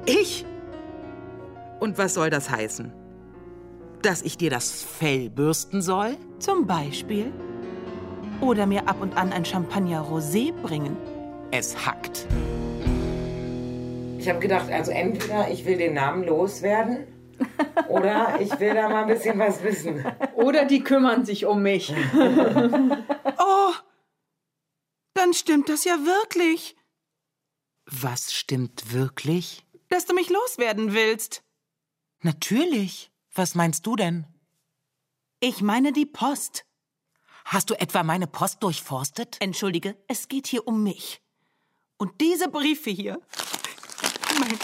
[0.05, 0.45] Ich?
[1.79, 2.93] Und was soll das heißen?
[4.01, 6.17] Dass ich dir das Fell bürsten soll?
[6.39, 7.31] Zum Beispiel.
[8.39, 10.97] Oder mir ab und an ein Champagner Rosé bringen.
[11.51, 12.25] Es hackt.
[14.17, 17.07] Ich habe gedacht, also entweder ich will den Namen loswerden
[17.89, 20.05] oder ich will da mal ein bisschen was wissen.
[20.35, 21.93] Oder die kümmern sich um mich.
[22.15, 23.71] oh,
[25.13, 26.75] dann stimmt das ja wirklich.
[27.85, 29.65] Was stimmt wirklich?
[29.91, 31.43] Dass du mich loswerden willst.
[32.21, 33.11] Natürlich.
[33.35, 34.25] Was meinst du denn?
[35.41, 36.65] Ich meine die Post.
[37.45, 39.37] Hast du etwa meine Post durchforstet?
[39.41, 41.21] Entschuldige, es geht hier um mich.
[41.97, 43.19] Und diese Briefe hier
[44.39, 44.59] Nein.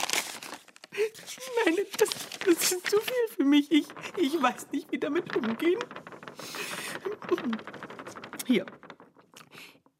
[1.65, 2.09] Nein, das,
[2.45, 3.69] das ist zu viel für mich.
[3.69, 3.85] Ich,
[4.17, 5.79] ich weiß nicht, wie damit umgehen.
[8.45, 8.65] Hier.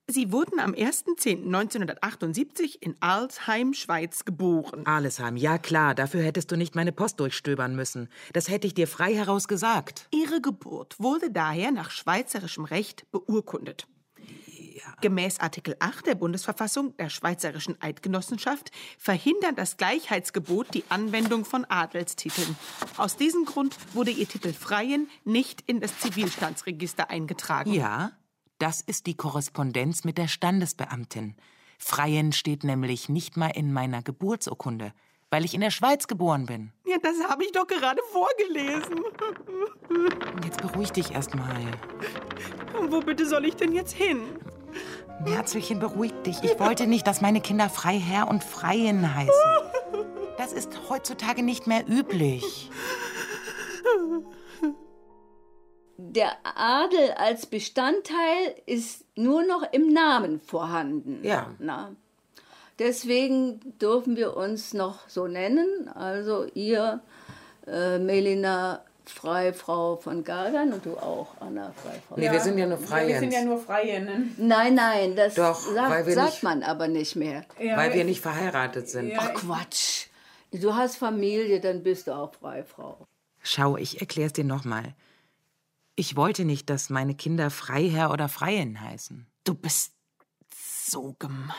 [0.10, 4.86] Sie wurden am 1.10.1978 in Alsheim, Schweiz geboren.
[4.86, 8.08] Alesheim, ja klar, dafür hättest du nicht meine Post durchstöbern müssen.
[8.32, 10.08] Das hätte ich dir frei heraus gesagt.
[10.12, 13.86] Ihre Geburt wurde daher nach schweizerischem Recht beurkundet.
[15.02, 22.56] Gemäß Artikel 8 der Bundesverfassung der Schweizerischen Eidgenossenschaft verhindert das Gleichheitsgebot die Anwendung von Adelstiteln.
[22.96, 27.74] Aus diesem Grund wurde ihr Titel Freien nicht in das Zivilstandsregister eingetragen.
[27.74, 28.14] Ja,
[28.60, 31.36] das ist die Korrespondenz mit der Standesbeamtin.
[31.78, 34.94] Freien steht nämlich nicht mal in meiner Geburtsurkunde,
[35.30, 36.72] weil ich in der Schweiz geboren bin.
[36.86, 39.04] Ja, das habe ich doch gerade vorgelesen.
[40.44, 41.72] Jetzt beruhig dich erst mal.
[42.90, 44.22] Wo bitte soll ich denn jetzt hin?
[45.26, 46.44] Herzlichen, beruhig dich.
[46.44, 49.34] Ich wollte nicht, dass meine Kinder Freiherr und Freien heißen.
[50.38, 52.70] Das ist heutzutage nicht mehr üblich.
[55.98, 61.20] Der Adel als Bestandteil ist nur noch im Namen vorhanden.
[61.24, 61.52] Ja.
[61.60, 61.96] Na?
[62.80, 65.90] Deswegen dürfen wir uns noch so nennen.
[65.94, 67.02] Also ihr,
[67.66, 72.16] äh, Melina Freifrau von Gagan und du auch, Anna Freifrau.
[72.18, 73.08] Nee, wir sind ja nur Freien.
[73.08, 74.36] Wir sind ja nur Freien.
[74.38, 77.44] Nein, nein, das Doch, sagt, nicht, sagt man aber nicht mehr.
[77.60, 79.10] Ja, weil wir nicht verheiratet sind.
[79.10, 80.08] Ja, Ach Quatsch.
[80.52, 82.98] Du hast Familie, dann bist du auch Freifrau.
[83.42, 84.94] Schau, ich erklär's dir nochmal.
[86.00, 89.26] Ich wollte nicht, dass meine Kinder Freiherr oder Freien heißen.
[89.44, 89.94] Du bist
[90.54, 91.56] so gemein.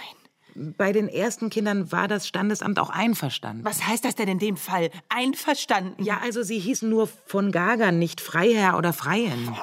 [0.55, 3.65] Bei den ersten Kindern war das Standesamt auch einverstanden.
[3.65, 4.91] Was heißt das denn in dem Fall?
[5.09, 6.01] Einverstanden?
[6.03, 9.57] Ja, also sie hießen nur von Gagern, nicht Freiherr oder Freien.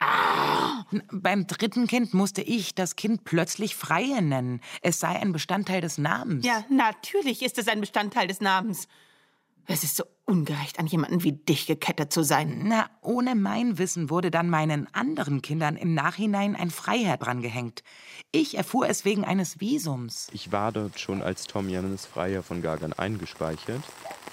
[0.00, 0.86] Ah.
[1.12, 4.62] Beim dritten Kind musste ich das Kind plötzlich Freie nennen.
[4.80, 6.46] Es sei ein Bestandteil des Namens.
[6.46, 8.88] Ja, natürlich ist es ein Bestandteil des Namens.
[9.66, 12.62] Es ist so ungerecht, an jemanden wie dich gekettet zu sein.
[12.64, 17.82] Na, ohne mein Wissen wurde dann meinen anderen Kindern im Nachhinein ein Freiherr drangehängt.
[18.30, 20.28] Ich erfuhr es wegen eines Visums.
[20.32, 23.82] Ich war dort schon als Tom Jannes Freiherr von Gagern eingespeichert.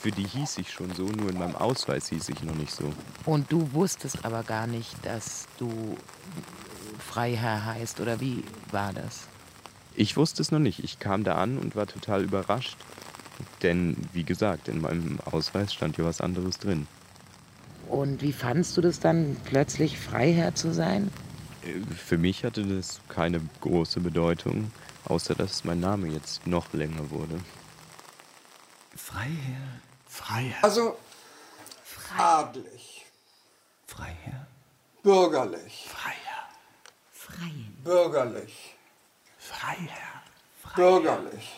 [0.02, 2.94] Für die hieß ich schon so, nur in meinem Ausweis hieß ich noch nicht so.
[3.26, 5.98] Und du wusstest aber gar nicht, dass du
[7.00, 9.28] Freiherr heißt, oder wie war das?
[9.96, 10.84] Ich wusste es noch nicht.
[10.84, 12.78] Ich kam da an und war total überrascht.
[13.64, 16.88] Denn, wie gesagt, in meinem Ausweis stand ja was anderes drin.
[17.88, 21.12] Und wie fandst du das dann, plötzlich Freiherr zu sein?
[21.96, 24.72] Für mich hatte das keine große Bedeutung,
[25.06, 27.40] außer dass mein Name jetzt noch länger wurde.
[28.96, 29.82] Freiherr.
[30.08, 30.64] Freiherr.
[30.64, 30.98] Also
[32.18, 33.06] adlig,
[33.86, 34.48] Freiherr.
[35.04, 36.50] bürgerlich, Freiherr.
[37.12, 37.78] Freien.
[37.84, 38.76] bürgerlich,
[39.38, 40.24] Freiherr.
[40.76, 41.52] bürgerlich.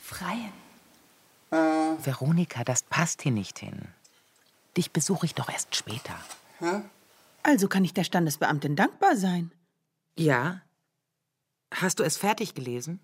[0.00, 0.63] Freien.
[1.54, 3.88] Äh, Veronika, das passt hier nicht hin.
[4.76, 6.14] Dich besuche ich doch erst später.
[6.58, 6.82] hä?
[7.44, 9.52] Also kann ich der Standesbeamtin dankbar sein.
[10.18, 10.62] Ja?
[11.72, 13.00] Hast du es fertig gelesen?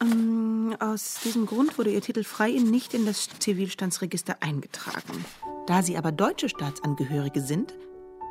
[0.00, 5.24] Ähm, aus diesem Grund wurde Ihr Titel Freien nicht in das Zivilstandsregister eingetragen.
[5.66, 7.74] Da Sie aber deutsche Staatsangehörige sind,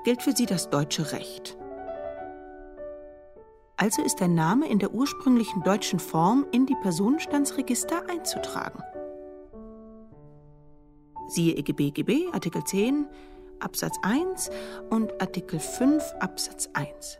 [0.04, 1.56] gilt für Sie das deutsche Recht.
[3.78, 8.84] Also ist der Name in der ursprünglichen deutschen Form in die Personenstandsregister einzutragen.
[11.30, 13.08] Siehe EGB-GB, Artikel 10,
[13.60, 14.50] Absatz 1
[14.90, 17.20] und Artikel 5, Absatz 1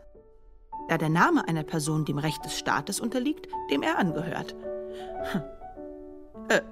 [0.90, 4.56] da der Name einer Person dem Recht des Staates unterliegt, dem er angehört.
[5.30, 5.42] Hm.
[6.48, 6.62] Äh,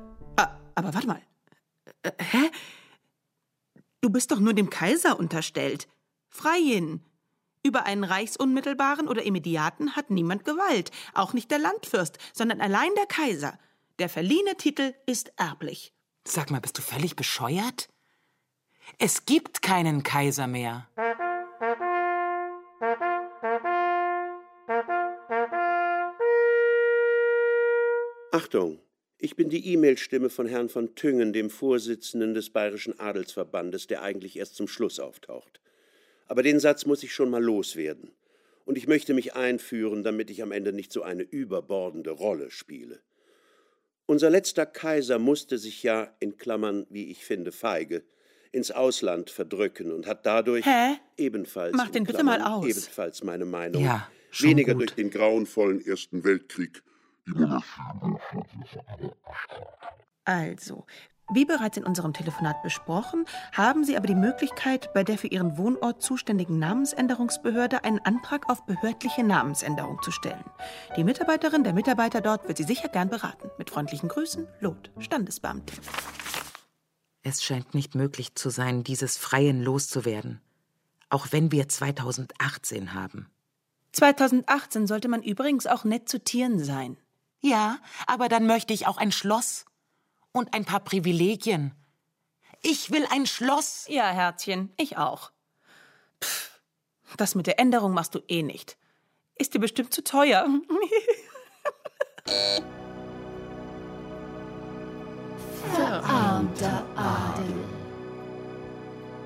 [0.75, 1.23] aber warte mal.
[2.03, 2.51] Äh, hä?
[4.01, 5.87] Du bist doch nur dem Kaiser unterstellt.
[6.29, 7.05] Freiin.
[7.63, 13.07] Über einen Reichsunmittelbaren oder Immediaten hat niemand Gewalt, auch nicht der Landfürst, sondern allein der
[13.07, 13.57] Kaiser.
[14.01, 15.93] Der verliehene Titel ist erblich.
[16.31, 17.89] Sag mal, bist du völlig bescheuert?
[18.99, 20.87] Es gibt keinen Kaiser mehr.
[28.31, 28.79] Achtung!
[29.17, 34.39] Ich bin die E-Mail-Stimme von Herrn von Tüngen, dem Vorsitzenden des Bayerischen Adelsverbandes, der eigentlich
[34.39, 35.63] erst zum Schluss auftaucht.
[36.27, 38.13] Aber den Satz muss ich schon mal loswerden.
[38.67, 43.01] Und ich möchte mich einführen, damit ich am Ende nicht so eine überbordende Rolle spiele.
[44.11, 48.05] Unser letzter Kaiser musste sich ja, in Klammern, wie ich finde, feige,
[48.53, 50.97] ins Ausland verdrücken und hat dadurch Hä?
[51.19, 52.65] ebenfalls Mach den bitte Klammern, mal aus.
[52.65, 54.81] ebenfalls meine Meinung Ja, weniger gut.
[54.81, 56.83] durch den grauenvollen Ersten Weltkrieg
[60.25, 60.87] Also,
[61.31, 65.59] wie bereits in unserem Telefonat besprochen, haben Sie aber die Möglichkeit, bei der für Ihren
[65.59, 70.45] Wohnort zuständigen Namensänderungsbehörde einen Antrag auf behördliche Namensänderung zu stellen.
[70.97, 73.51] Die Mitarbeiterin, der Mitarbeiter dort wird Sie sicher gern beraten.
[73.59, 75.79] Mit freundlichen Grüßen, Lot, Standesbeamtin.
[77.23, 80.41] Es scheint nicht möglich zu sein, dieses Freien loszuwerden.
[81.11, 83.31] Auch wenn wir 2018 haben.
[83.93, 86.97] 2018 sollte man übrigens auch nett zu Tieren sein.
[87.41, 89.65] Ja, aber dann möchte ich auch ein Schloss
[90.33, 91.75] und ein paar Privilegien.
[92.63, 93.87] Ich will ein Schloss.
[93.89, 95.31] Ja, Herzchen, ich auch.
[96.23, 96.61] Pff,
[97.17, 98.77] das mit der Änderung machst du eh nicht.
[99.37, 100.47] Ist dir bestimmt zu teuer.
[105.75, 107.55] Verarmter Adel.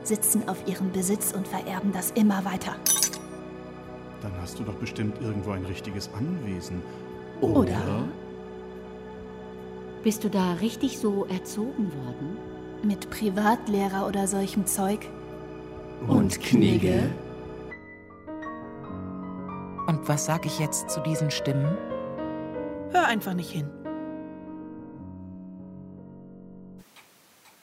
[0.03, 2.77] Sitzen auf ihrem Besitz und vererben das immer weiter.
[4.21, 6.83] Dann hast du doch bestimmt irgendwo ein richtiges Anwesen.
[7.41, 8.05] Oder?
[10.03, 12.37] Bist du da richtig so erzogen worden?
[12.83, 14.99] Mit Privatlehrer oder solchem Zeug?
[16.09, 17.09] Und Knigge?
[19.87, 21.79] Und was sag ich jetzt zu diesen Stimmen?
[22.91, 23.71] Hör einfach nicht hin.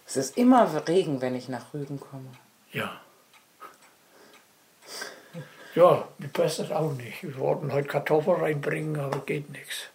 [0.08, 2.30] Es ist immer Regen, wenn ich nach Rügen komme.
[2.72, 3.02] Ja.
[5.76, 7.22] Ja, mir passt das auch nicht.
[7.22, 9.90] Wir wollten heute Kartoffeln reinbringen, aber geht nichts.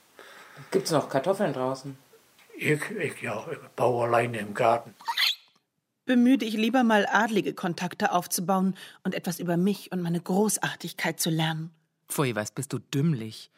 [0.71, 2.04] Gibt's noch Kartoffeln draußen?
[2.57, 4.95] Ich, ich, ja, ich baue alleine im Garten.
[6.07, 11.31] Bemühe dich lieber mal adlige Kontakte aufzubauen und etwas über mich und meine Großartigkeit zu
[11.31, 11.71] lernen.
[12.09, 13.51] Pfui, was bist du dümmlich.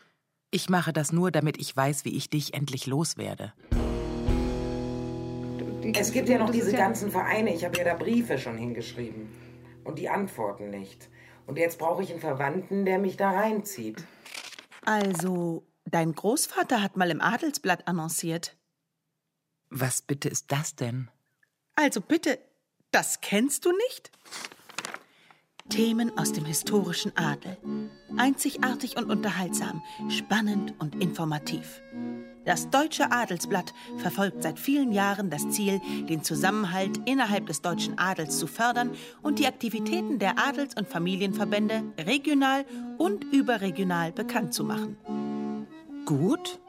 [0.52, 3.52] Ich mache das nur, damit ich weiß, wie ich dich endlich loswerde.
[5.94, 7.52] Es gibt ja noch diese ganzen Vereine.
[7.52, 9.28] Ich habe ja da Briefe schon hingeschrieben.
[9.84, 11.08] Und die antworten nicht.
[11.46, 14.04] Und jetzt brauche ich einen Verwandten, der mich da reinzieht.
[14.84, 18.56] Also, dein Großvater hat mal im Adelsblatt annonciert.
[19.70, 21.10] Was bitte ist das denn?
[21.74, 22.38] Also bitte,
[22.90, 24.10] das kennst du nicht?
[25.68, 27.56] Themen aus dem historischen Adel.
[28.16, 31.82] Einzigartig und unterhaltsam, spannend und informativ.
[32.44, 38.38] Das Deutsche Adelsblatt verfolgt seit vielen Jahren das Ziel, den Zusammenhalt innerhalb des deutschen Adels
[38.38, 42.64] zu fördern und die Aktivitäten der Adels- und Familienverbände regional
[42.98, 44.96] und überregional bekannt zu machen.
[46.04, 46.60] Gut.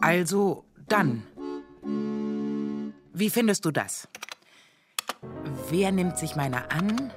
[0.00, 1.26] Also dann.
[3.12, 4.08] Wie findest du das?
[5.68, 7.12] Wer nimmt sich meiner an?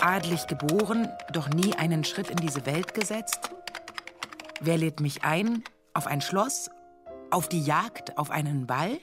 [0.00, 3.50] Adlig geboren, doch nie einen Schritt in diese Welt gesetzt?
[4.60, 5.64] Wer lädt mich ein?
[5.94, 6.70] Auf ein Schloss?
[7.30, 8.16] Auf die Jagd?
[8.18, 8.98] Auf einen Ball?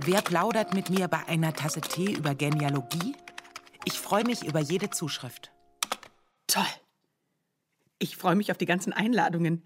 [0.00, 3.16] Wer plaudert mit mir bei einer Tasse Tee über Genealogie?
[3.84, 5.50] Ich freue mich über jede Zuschrift.
[6.46, 6.64] Toll.
[8.00, 9.64] Ich freue mich auf die ganzen Einladungen.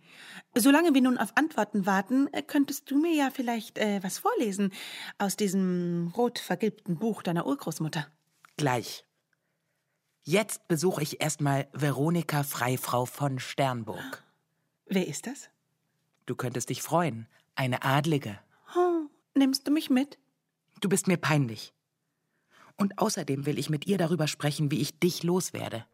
[0.54, 4.72] Solange wir nun auf Antworten warten, äh, könntest du mir ja vielleicht äh, was vorlesen
[5.18, 8.06] aus diesem rot vergilbten Buch deiner Urgroßmutter.
[8.56, 9.04] Gleich.
[10.24, 14.24] Jetzt besuche ich erstmal Veronika Freifrau von Sternburg.
[14.86, 15.50] Wer ist das?
[16.26, 17.26] Du könntest dich freuen.
[17.54, 18.38] Eine Adlige.
[18.76, 20.18] Oh, nimmst du mich mit?
[20.80, 21.74] Du bist mir peinlich.
[22.76, 25.84] Und außerdem will ich mit ihr darüber sprechen, wie ich dich loswerde.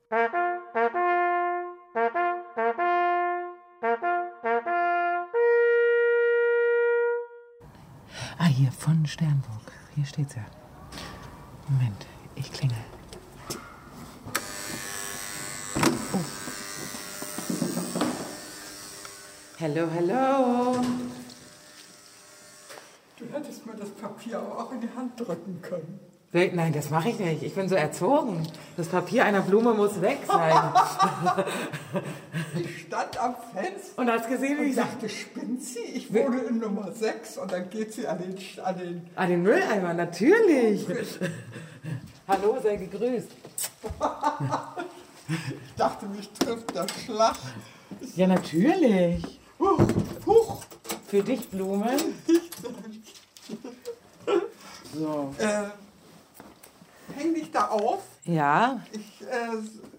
[8.58, 9.70] Hier von Sternburg.
[9.94, 10.44] Hier steht's ja.
[11.68, 12.76] Moment, ich klingel.
[16.12, 16.18] Oh.
[19.58, 20.84] Hello, hello.
[23.16, 26.00] Du hättest mir das Papier auch in die Hand drücken können.
[26.32, 27.42] Nein, das mache ich nicht.
[27.44, 28.46] Ich bin so erzogen.
[28.76, 30.52] Das Papier einer Blume muss weg sein.
[32.88, 35.80] Stand am Fenster Und hast gesehen, wie und ich- dachte, spinnt sie?
[35.80, 38.34] Ich wohne in Nummer 6 und dann geht sie an den...
[38.64, 40.86] An den Ah, den Mülleimer, natürlich.
[42.28, 43.28] Hallo, sei gegrüßt.
[45.28, 47.36] ich dachte, mich trifft der Schlag.
[48.16, 49.38] Ja, natürlich.
[49.58, 49.80] Huch,
[50.26, 50.62] huch.
[51.06, 51.96] Für dich Blumen.
[54.94, 55.34] So.
[55.38, 55.64] Äh,
[57.18, 58.00] häng dich da auf.
[58.24, 58.80] Ja.
[58.92, 59.56] Ich äh,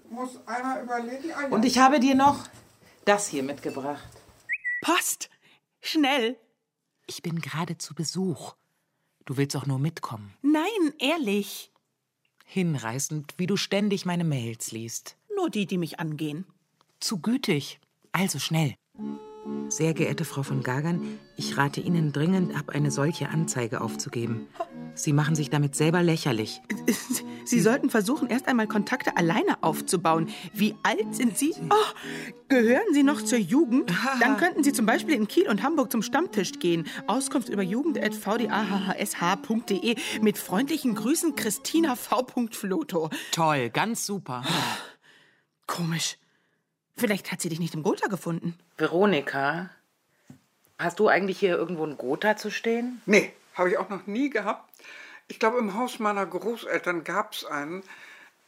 [0.09, 1.31] muss einmal überlegen.
[1.35, 1.47] Ah, ja.
[1.49, 2.37] Und ich habe dir noch
[3.09, 4.07] das hier mitgebracht.
[4.81, 5.31] Post!
[5.81, 6.37] Schnell!
[7.07, 8.53] Ich bin gerade zu Besuch.
[9.25, 10.35] Du willst doch nur mitkommen.
[10.43, 11.71] Nein, ehrlich.
[12.45, 15.17] Hinreißend, wie du ständig meine Mails liest.
[15.35, 16.45] Nur die, die mich angehen.
[16.99, 17.79] Zu gütig.
[18.11, 18.75] Also schnell.
[19.69, 24.47] Sehr geehrte Frau von Gagern, ich rate Ihnen dringend ab, eine solche Anzeige aufzugeben.
[24.95, 26.61] Sie machen sich damit selber lächerlich.
[27.45, 30.29] Sie sollten versuchen, erst einmal Kontakte alleine aufzubauen.
[30.53, 31.53] Wie alt sind Sie?
[31.69, 31.75] Oh,
[32.47, 33.93] gehören Sie noch zur Jugend?
[34.19, 36.87] Dann könnten Sie zum Beispiel in Kiel und Hamburg zum Stammtisch gehen.
[37.07, 39.95] Auskunft über jugend.vdahhsh.de.
[40.21, 42.25] Mit freundlichen Grüßen, Christina V.
[42.51, 43.09] Floto.
[43.31, 44.43] Toll, ganz super.
[45.65, 46.17] Komisch.
[46.99, 48.57] Vielleicht hat sie dich nicht im Gotha gefunden.
[48.77, 49.69] Veronika,
[50.77, 53.01] hast du eigentlich hier irgendwo ein Gotha zu stehen?
[53.05, 54.69] Nee, habe ich auch noch nie gehabt.
[55.29, 57.83] Ich glaube, im Haus meiner Großeltern gab es einen.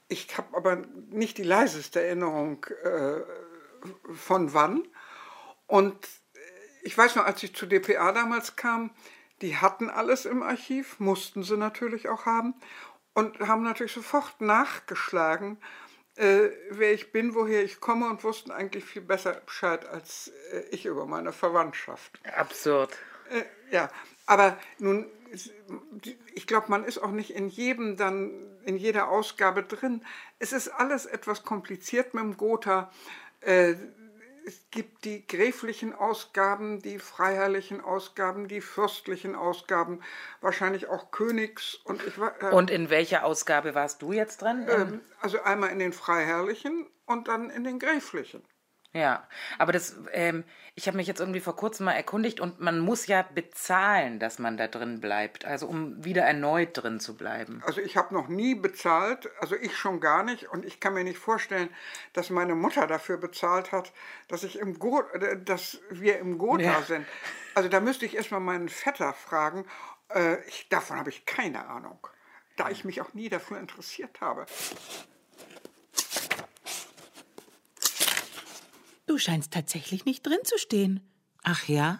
[0.09, 3.21] Ich habe aber nicht die leiseste Erinnerung äh,
[4.13, 4.85] von wann.
[5.67, 5.95] Und
[6.83, 8.91] ich weiß noch, als ich zu DPA damals kam,
[9.41, 12.53] die hatten alles im Archiv, mussten sie natürlich auch haben
[13.13, 15.57] und haben natürlich sofort nachgeschlagen,
[16.15, 20.61] äh, wer ich bin, woher ich komme und wussten eigentlich viel besser Bescheid als äh,
[20.71, 22.19] ich über meine Verwandtschaft.
[22.35, 22.97] Absurd.
[23.29, 23.43] Äh,
[23.73, 23.89] ja,
[24.25, 25.05] aber nun,
[26.33, 28.31] ich glaube, man ist auch nicht in jedem dann,
[28.65, 30.05] in jeder Ausgabe drin.
[30.39, 32.91] Es ist alles etwas kompliziert mit dem Gotha.
[34.45, 40.01] Es gibt die gräflichen Ausgaben, die freiherrlichen Ausgaben, die fürstlichen Ausgaben,
[40.41, 42.41] wahrscheinlich auch Königs und ich war.
[42.41, 44.67] Äh, Und in welcher Ausgabe warst du jetzt dran?
[44.69, 48.43] ähm, also einmal in den freiherrlichen und dann in den gräflichen.
[48.93, 49.25] Ja,
[49.57, 50.43] aber das, ähm,
[50.75, 54.37] ich habe mich jetzt irgendwie vor kurzem mal erkundigt und man muss ja bezahlen, dass
[54.37, 57.61] man da drin bleibt, also um wieder erneut drin zu bleiben.
[57.65, 61.05] Also ich habe noch nie bezahlt, also ich schon gar nicht und ich kann mir
[61.05, 61.69] nicht vorstellen,
[62.11, 63.93] dass meine Mutter dafür bezahlt hat,
[64.27, 66.81] dass ich im Go äh, dass wir im Gotha Ja.
[66.81, 67.05] sind.
[67.55, 69.65] Also da müsste ich erstmal meinen Vetter fragen.
[70.13, 71.99] Äh, ich, davon habe ich keine Ahnung,
[72.57, 74.45] da ich mich auch nie dafür interessiert habe.
[79.11, 81.01] Du scheinst tatsächlich nicht drin zu stehen.
[81.43, 81.99] Ach ja?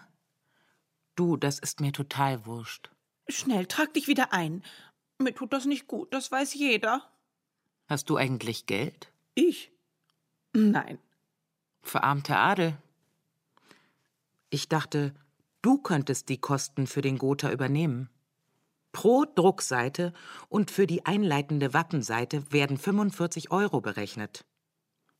[1.14, 2.90] Du, das ist mir total wurscht.
[3.28, 4.64] Schnell, trag dich wieder ein.
[5.18, 7.06] Mir tut das nicht gut, das weiß jeder.
[7.86, 9.12] Hast du eigentlich Geld?
[9.34, 9.70] Ich?
[10.54, 10.98] Nein.
[11.82, 12.78] Verarmter Adel.
[14.48, 15.14] Ich dachte,
[15.60, 18.08] du könntest die Kosten für den Gotha übernehmen.
[18.92, 20.14] Pro Druckseite
[20.48, 24.46] und für die einleitende Wappenseite werden 45 Euro berechnet.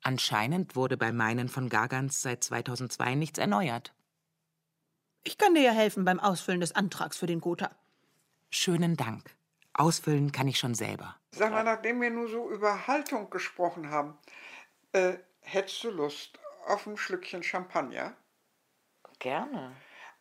[0.03, 3.95] Anscheinend wurde bei meinen von Gargans seit 2002 nichts erneuert.
[5.23, 7.71] Ich kann dir ja helfen beim Ausfüllen des Antrags für den Gotha.
[8.51, 9.35] Schönen Dank.
[9.75, 11.17] Ausfüllen kann ich schon selber.
[11.31, 14.19] Sag mal, nachdem wir nur so über Haltung gesprochen haben,
[14.93, 18.15] äh, hättest du Lust auf ein Schlückchen Champagner?
[19.21, 19.73] Gerne.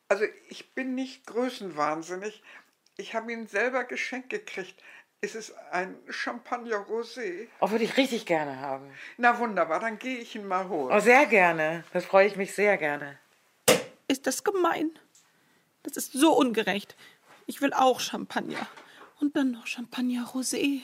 [0.07, 2.43] Also ich bin nicht größenwahnsinnig.
[2.97, 4.81] Ich habe ihn selber geschenkt gekriegt.
[5.23, 7.47] Ist es ein Champagner Rosé?
[7.59, 8.91] Oh, würde ich richtig gerne haben.
[9.17, 10.91] Na wunderbar, dann gehe ich ihn mal holen.
[10.91, 11.83] Oh, sehr gerne.
[11.93, 13.19] Das freue ich mich sehr gerne.
[14.07, 14.89] Ist das gemein?
[15.83, 16.95] Das ist so ungerecht.
[17.45, 18.65] Ich will auch Champagner.
[19.19, 20.81] Und dann noch Champagner Rosé.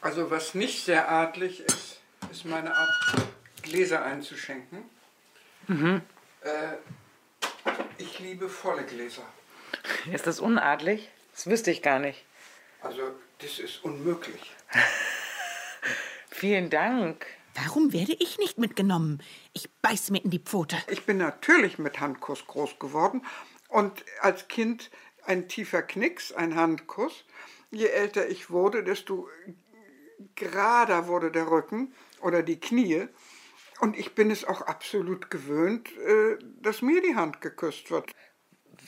[0.00, 2.00] Also was nicht sehr adlig ist,
[2.30, 2.90] ist meine Art,
[3.60, 4.88] Gläser einzuschenken.
[5.66, 6.00] Mhm.
[6.40, 6.76] Äh,
[7.98, 9.26] ich liebe volle Gläser.
[10.10, 11.10] Ist das unadlig?
[11.34, 12.24] Das wüsste ich gar nicht.
[12.80, 14.54] Also das ist unmöglich.
[16.30, 17.26] Vielen Dank.
[17.54, 19.22] Warum werde ich nicht mitgenommen?
[19.52, 20.76] Ich beiß mir in die Pfote.
[20.88, 23.24] Ich bin natürlich mit Handkuss groß geworden
[23.68, 24.90] und als Kind
[25.24, 27.24] ein tiefer Knicks, ein Handkuss.
[27.70, 29.28] Je älter ich wurde, desto
[30.34, 33.08] gerader wurde der Rücken oder die Knie.
[33.80, 38.12] Und ich bin es auch absolut gewöhnt, äh, dass mir die Hand geküsst wird.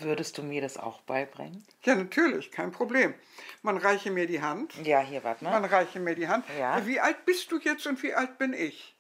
[0.03, 1.67] Würdest du mir das auch beibringen?
[1.83, 3.15] Ja, natürlich, kein Problem.
[3.63, 4.75] Man reiche mir die Hand.
[4.85, 5.53] Ja, hier, warte mal.
[5.53, 6.45] Man reiche mir die Hand.
[6.59, 6.87] Ja.
[6.87, 8.97] Wie alt bist du jetzt und wie alt bin ich?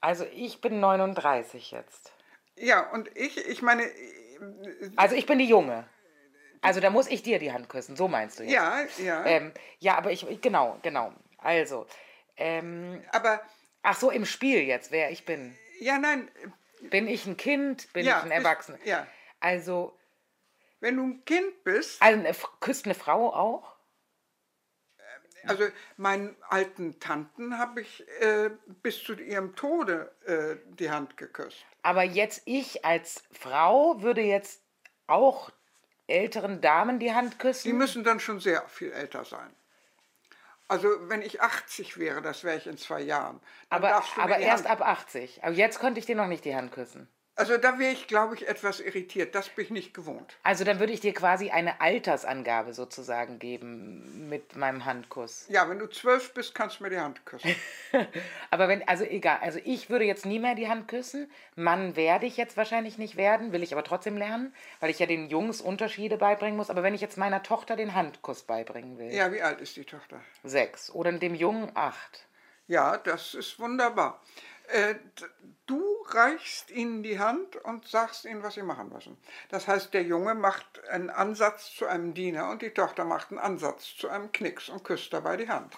[0.00, 2.12] Also ich bin 39 jetzt.
[2.56, 3.88] Ja, und ich, ich meine.
[4.96, 5.86] Also ich bin die Junge.
[6.60, 8.52] Also da muss ich dir die Hand küssen, so meinst du jetzt?
[8.52, 9.24] Ja, ja.
[9.26, 11.12] Ähm, ja, aber ich, genau, genau.
[11.38, 11.86] Also,
[12.36, 13.42] ähm, aber.
[13.82, 15.56] Ach so, im Spiel jetzt, wer ich bin.
[15.80, 16.30] Ja, nein.
[16.82, 17.92] Bin ich ein Kind?
[17.92, 18.78] Bin ja, ich ein Erwachsener?
[18.78, 19.06] Bist, ja.
[19.40, 19.98] Also.
[20.82, 22.02] Wenn du ein Kind bist.
[22.02, 23.76] Also eine, küsst eine Frau auch?
[25.44, 25.64] Also
[25.96, 28.50] meinen alten Tanten habe ich äh,
[28.82, 31.64] bis zu ihrem Tode äh, die Hand geküsst.
[31.82, 34.60] Aber jetzt ich als Frau würde jetzt
[35.06, 35.50] auch
[36.08, 37.68] älteren Damen die Hand küssen?
[37.68, 39.54] Die müssen dann schon sehr viel älter sein.
[40.66, 43.40] Also wenn ich 80 wäre, das wäre ich in zwei Jahren.
[43.68, 44.80] aber aber erst Hand...
[44.80, 45.44] ab 80.
[45.44, 47.08] Aber jetzt könnte ich dir noch nicht die Hand küssen.
[47.42, 49.34] Also da wäre ich, glaube ich, etwas irritiert.
[49.34, 50.36] Das bin ich nicht gewohnt.
[50.44, 55.46] Also dann würde ich dir quasi eine Altersangabe sozusagen geben mit meinem Handkuss.
[55.48, 57.52] Ja, wenn du zwölf bist, kannst du mir die Hand küssen.
[58.52, 61.28] Aber wenn, also egal, also ich würde jetzt nie mehr die Hand küssen.
[61.56, 65.06] Mann werde ich jetzt wahrscheinlich nicht werden, will ich aber trotzdem lernen, weil ich ja
[65.06, 66.70] den Jungs Unterschiede beibringen muss.
[66.70, 69.12] Aber wenn ich jetzt meiner Tochter den Handkuss beibringen will.
[69.12, 70.20] Ja, wie alt ist die Tochter?
[70.44, 70.92] Sechs.
[70.92, 72.28] Oder dem Jungen acht.
[72.68, 74.22] Ja, das ist wunderbar.
[74.68, 74.94] Äh,
[75.66, 79.16] du reichst ihnen die Hand und sagst ihnen, was sie machen müssen.
[79.48, 83.38] Das heißt, der Junge macht einen Ansatz zu einem Diener und die Tochter macht einen
[83.38, 85.74] Ansatz zu einem Knicks und küsst dabei die Hand.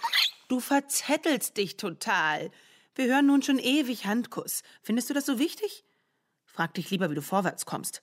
[0.49, 2.51] Du verzettelst dich total.
[2.95, 4.63] Wir hören nun schon ewig Handkuss.
[4.83, 5.85] Findest du das so wichtig?
[6.45, 8.03] Frag dich lieber, wie du vorwärts kommst.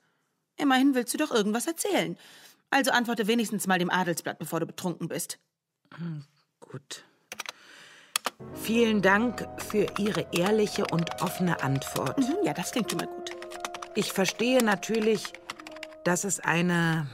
[0.58, 2.18] Immerhin willst du doch irgendwas erzählen.
[2.70, 5.40] Also antworte wenigstens mal dem Adelsblatt, bevor du betrunken bist.
[5.96, 6.26] Hm,
[6.60, 7.04] gut.
[8.54, 12.18] Vielen Dank für Ihre ehrliche und offene Antwort.
[12.18, 13.32] Mhm, ja, das klingt schon mal gut.
[13.96, 15.34] Ich verstehe natürlich,
[16.04, 17.08] dass es eine.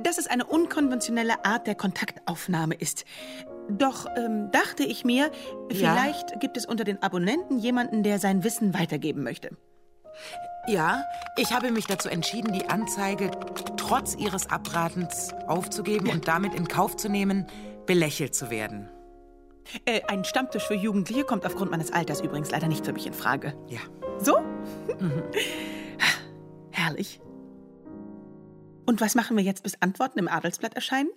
[0.00, 3.04] Dass es eine unkonventionelle Art der Kontaktaufnahme ist.
[3.68, 5.30] Doch ähm, dachte ich mir,
[5.70, 6.36] vielleicht ja?
[6.38, 9.50] gibt es unter den Abonnenten jemanden, der sein Wissen weitergeben möchte.
[10.68, 11.04] Ja,
[11.36, 13.30] ich habe mich dazu entschieden, die Anzeige
[13.76, 16.14] trotz Ihres Abratens aufzugeben ja.
[16.14, 17.46] und damit in Kauf zu nehmen,
[17.86, 18.88] belächelt zu werden.
[19.84, 23.12] Äh, ein Stammtisch für Jugendliche kommt aufgrund meines Alters übrigens leider nicht für mich in
[23.12, 23.56] Frage.
[23.68, 23.80] Ja.
[24.18, 24.40] So?
[24.40, 25.22] Mhm.
[26.70, 27.20] Herrlich.
[28.86, 31.10] Und was machen wir jetzt, bis Antworten im Adelsblatt erscheinen?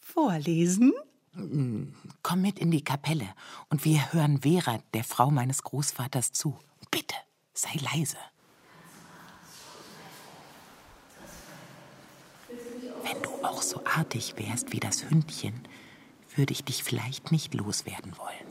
[0.00, 0.92] Vorlesen?
[1.34, 3.28] Mm, komm mit in die Kapelle
[3.68, 6.58] und wir hören Vera, der Frau meines Großvaters, zu.
[6.90, 7.14] Bitte,
[7.54, 8.16] sei leise.
[13.04, 15.62] Wenn du auch so artig wärst wie das Hündchen,
[16.36, 18.50] würde ich dich vielleicht nicht loswerden wollen.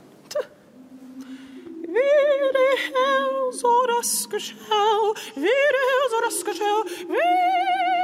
[1.82, 7.99] Der Herr, so das geschah, der Herr, so das geschah, wie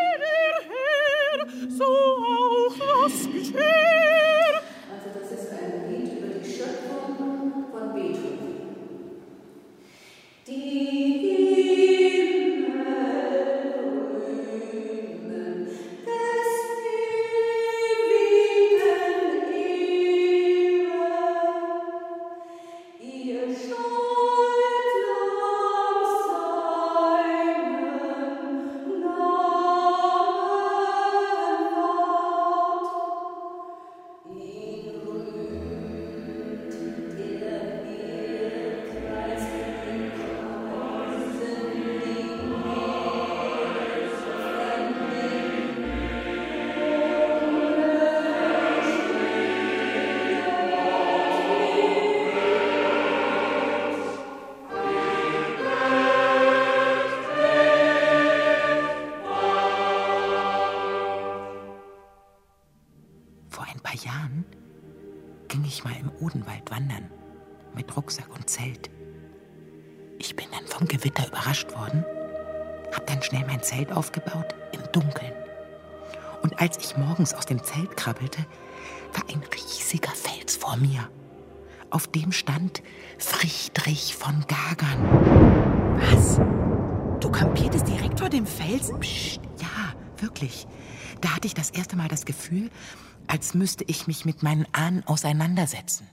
[82.17, 82.83] dem stand
[83.19, 85.03] Friedrich von Gagern.
[86.01, 86.37] Was?
[87.21, 88.99] Du kampiertest direkt vor dem Felsen?
[89.01, 90.67] Psst, ja, wirklich.
[91.21, 92.71] Da hatte ich das erste Mal das Gefühl,
[93.27, 96.09] als müsste ich mich mit meinen Ahnen auseinandersetzen.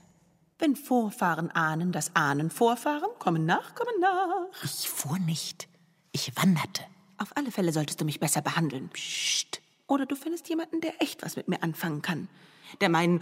[0.58, 4.46] Wenn Vorfahren ahnen, dass Ahnen Vorfahren, kommen nach, kommen nach.
[4.62, 5.68] Ich fuhr nicht.
[6.12, 6.82] Ich wanderte.
[7.16, 8.90] Auf alle Fälle solltest du mich besser behandeln.
[8.90, 9.62] Psst.
[9.86, 12.28] Oder du findest jemanden, der echt was mit mir anfangen kann.
[12.80, 13.20] Der meinen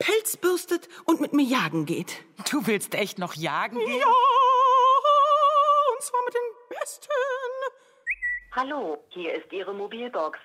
[0.00, 2.24] Pelz bürstet und mit mir jagen geht.
[2.50, 3.98] Du willst echt noch jagen gehen?
[4.00, 4.06] Ja,
[5.94, 6.40] und zwar mit den
[6.70, 7.10] Besten.
[8.52, 10.38] Hallo, hier ist Ihre Mobilbox.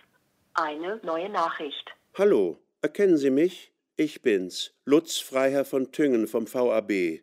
[0.53, 1.89] Eine neue Nachricht.
[2.17, 3.71] Hallo, erkennen Sie mich?
[3.95, 7.21] Ich bin's, Lutz Freiherr von Tüngen vom VAB.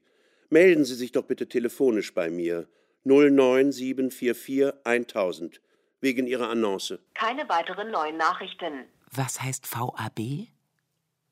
[0.48, 2.66] Melden Sie sich doch bitte telefonisch bei mir.
[3.04, 5.60] 09744 1000
[6.00, 6.98] wegen Ihrer Annonce.
[7.12, 8.86] Keine weiteren neuen Nachrichten.
[9.10, 10.48] Was heißt VAB?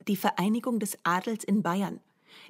[0.08, 2.00] Die Vereinigung des Adels in Bayern.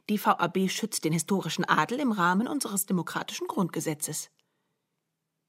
[0.09, 4.31] Die VAB schützt den historischen Adel im Rahmen unseres demokratischen Grundgesetzes.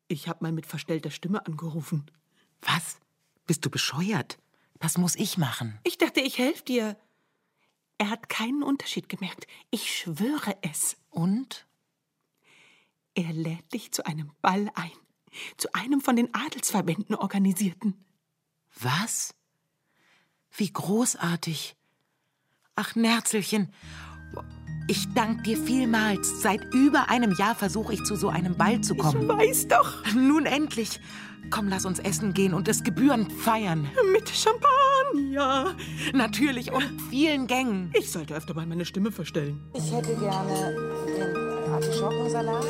[0.08, 2.06] Ich habe mal mit verstellter Stimme angerufen.
[2.62, 3.00] Was?
[3.46, 4.40] Bist du bescheuert?
[4.80, 5.80] Das muss ich machen.
[5.84, 6.98] Ich dachte, ich helfe dir.
[7.98, 9.46] Er hat keinen Unterschied gemerkt.
[9.70, 10.98] Ich schwöre es.
[11.12, 11.68] Und?
[13.14, 14.92] Er lädt dich zu einem Ball ein.
[15.58, 18.04] Zu einem von den Adelsverbänden organisierten.
[18.80, 19.36] Was?
[20.50, 21.76] Wie großartig.
[22.76, 23.70] Ach, Nerzelchen,
[24.88, 26.42] ich danke dir vielmals.
[26.42, 29.24] Seit über einem Jahr versuche ich zu so einem Ball zu kommen.
[29.24, 30.06] Ich weiß doch.
[30.16, 31.00] Nun endlich.
[31.50, 33.90] Komm, lass uns essen gehen und es gebührend feiern.
[34.14, 35.76] Mit Champagner.
[36.14, 37.92] Natürlich und vielen Gängen.
[37.98, 39.60] Ich sollte öfter mal meine Stimme verstellen.
[39.74, 40.76] Ich hätte gerne
[41.18, 41.36] den
[41.74, 42.66] Artischockensalat.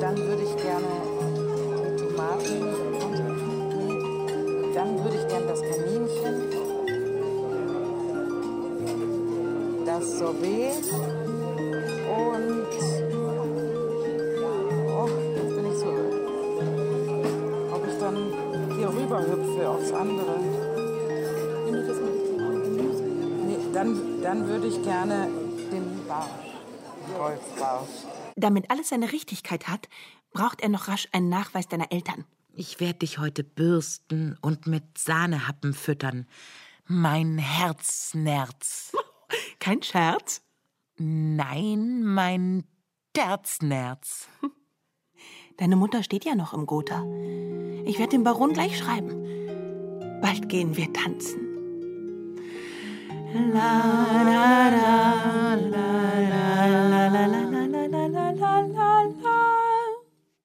[0.00, 0.86] Dann würde ich gerne
[1.88, 2.60] die Tomaten.
[4.74, 6.71] Dann würde ich gerne das Kaninchen.
[9.92, 10.84] Das Sorbet.
[12.08, 12.72] Und.
[14.88, 15.90] Oh, jetzt bin ich so.
[17.74, 18.16] Ob ich dann
[18.74, 20.38] hier rüber hüpfe aufs andere.
[21.66, 23.02] Nehme ich das mit Gemüse?
[23.02, 25.28] Nee, dann, dann würde ich gerne
[25.70, 26.30] den Barsch.
[27.18, 27.90] Wolfsbarsch.
[28.34, 29.90] Damit alles seine Richtigkeit hat,
[30.32, 32.24] braucht er noch rasch einen Nachweis deiner Eltern.
[32.54, 36.26] Ich werde dich heute bürsten und mit Sahnehappen füttern.
[36.86, 38.92] Mein Herznerz.
[39.62, 40.42] Kein Scherz?
[40.96, 42.64] Nein, mein
[43.14, 44.26] Derznerz.
[45.56, 47.04] Deine Mutter steht ja noch im Gotha.
[47.84, 50.20] Ich werde dem Baron gleich schreiben.
[50.20, 51.46] Bald gehen wir tanzen.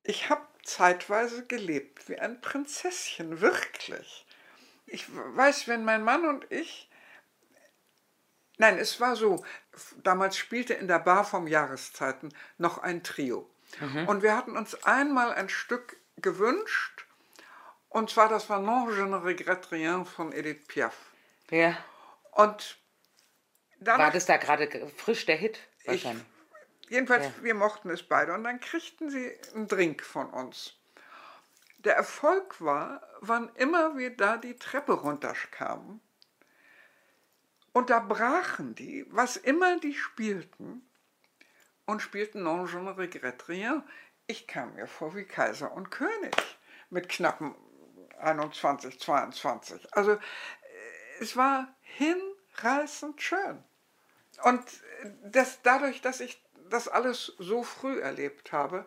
[0.03, 4.27] Ich habe zeitweise gelebt wie ein Prinzesschen, wirklich.
[4.85, 6.86] Ich weiß, wenn mein Mann und ich
[8.57, 9.43] Nein, es war so,
[10.03, 13.49] damals spielte in der Bar vom Jahreszeiten noch ein Trio.
[13.79, 14.07] Mhm.
[14.07, 17.05] Und wir hatten uns einmal ein Stück gewünscht,
[17.89, 20.93] und zwar das war Non, je ne regrette rien von Edith Piaf.
[21.49, 21.77] Ja.
[22.31, 22.77] Und
[23.79, 25.59] danach, War das da gerade frisch der Hit?
[25.83, 26.25] Ich, Wahrscheinlich.
[26.89, 27.31] jedenfalls, Ja.
[27.43, 28.33] wir mochten es beide.
[28.33, 30.73] Und dann kriegten sie einen Drink von uns.
[31.79, 36.01] Der Erfolg war, wann immer wir da die Treppe runterkamen,
[37.73, 40.87] und da brachen die, was immer die spielten,
[41.87, 43.83] und spielten Non, je ne regrette rien.
[44.27, 46.35] Ich kam mir vor wie Kaiser und König
[46.89, 47.55] mit knappen
[48.19, 49.93] 21, 22.
[49.95, 50.19] Also äh,
[51.19, 53.63] es war hinreißend schön.
[54.43, 54.63] Und
[55.23, 58.85] das, dadurch, dass ich das alles so früh erlebt habe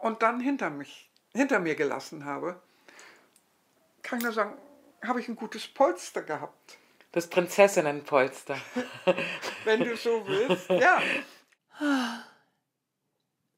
[0.00, 2.60] und dann hinter, mich, hinter mir gelassen habe,
[4.02, 4.56] kann ich nur sagen,
[5.06, 6.78] habe ich ein gutes Polster gehabt.
[7.14, 8.56] Das Prinzessinnenpolster.
[9.64, 11.00] Wenn du so willst, ja.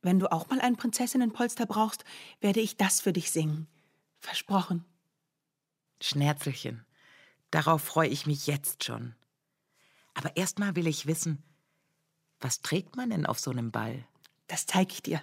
[0.02, 2.04] Wenn du auch mal ein Prinzessinnenpolster brauchst,
[2.42, 3.66] werde ich das für dich singen.
[4.18, 4.84] Versprochen.
[6.02, 6.84] Schnerzelchen,
[7.50, 9.14] darauf freue ich mich jetzt schon.
[10.12, 11.42] Aber erstmal will ich wissen,
[12.40, 14.06] was trägt man denn auf so einem Ball?
[14.48, 15.22] Das zeige ich dir.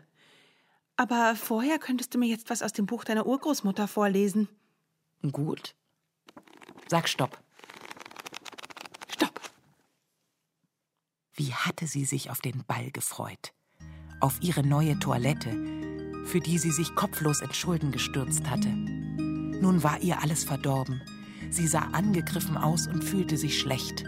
[0.96, 4.50] Aber vorher könntest du mir jetzt was aus dem Buch deiner Urgroßmutter vorlesen.
[5.22, 5.76] Gut.
[6.90, 7.36] Sag Stopp.
[7.36, 7.43] Stopp.
[11.36, 13.54] Wie hatte sie sich auf den Ball gefreut?
[14.20, 15.50] Auf ihre neue Toilette,
[16.26, 18.70] für die sie sich kopflos in Schulden gestürzt hatte.
[18.70, 21.02] Nun war ihr alles verdorben.
[21.50, 24.04] Sie sah angegriffen aus und fühlte sich schlecht.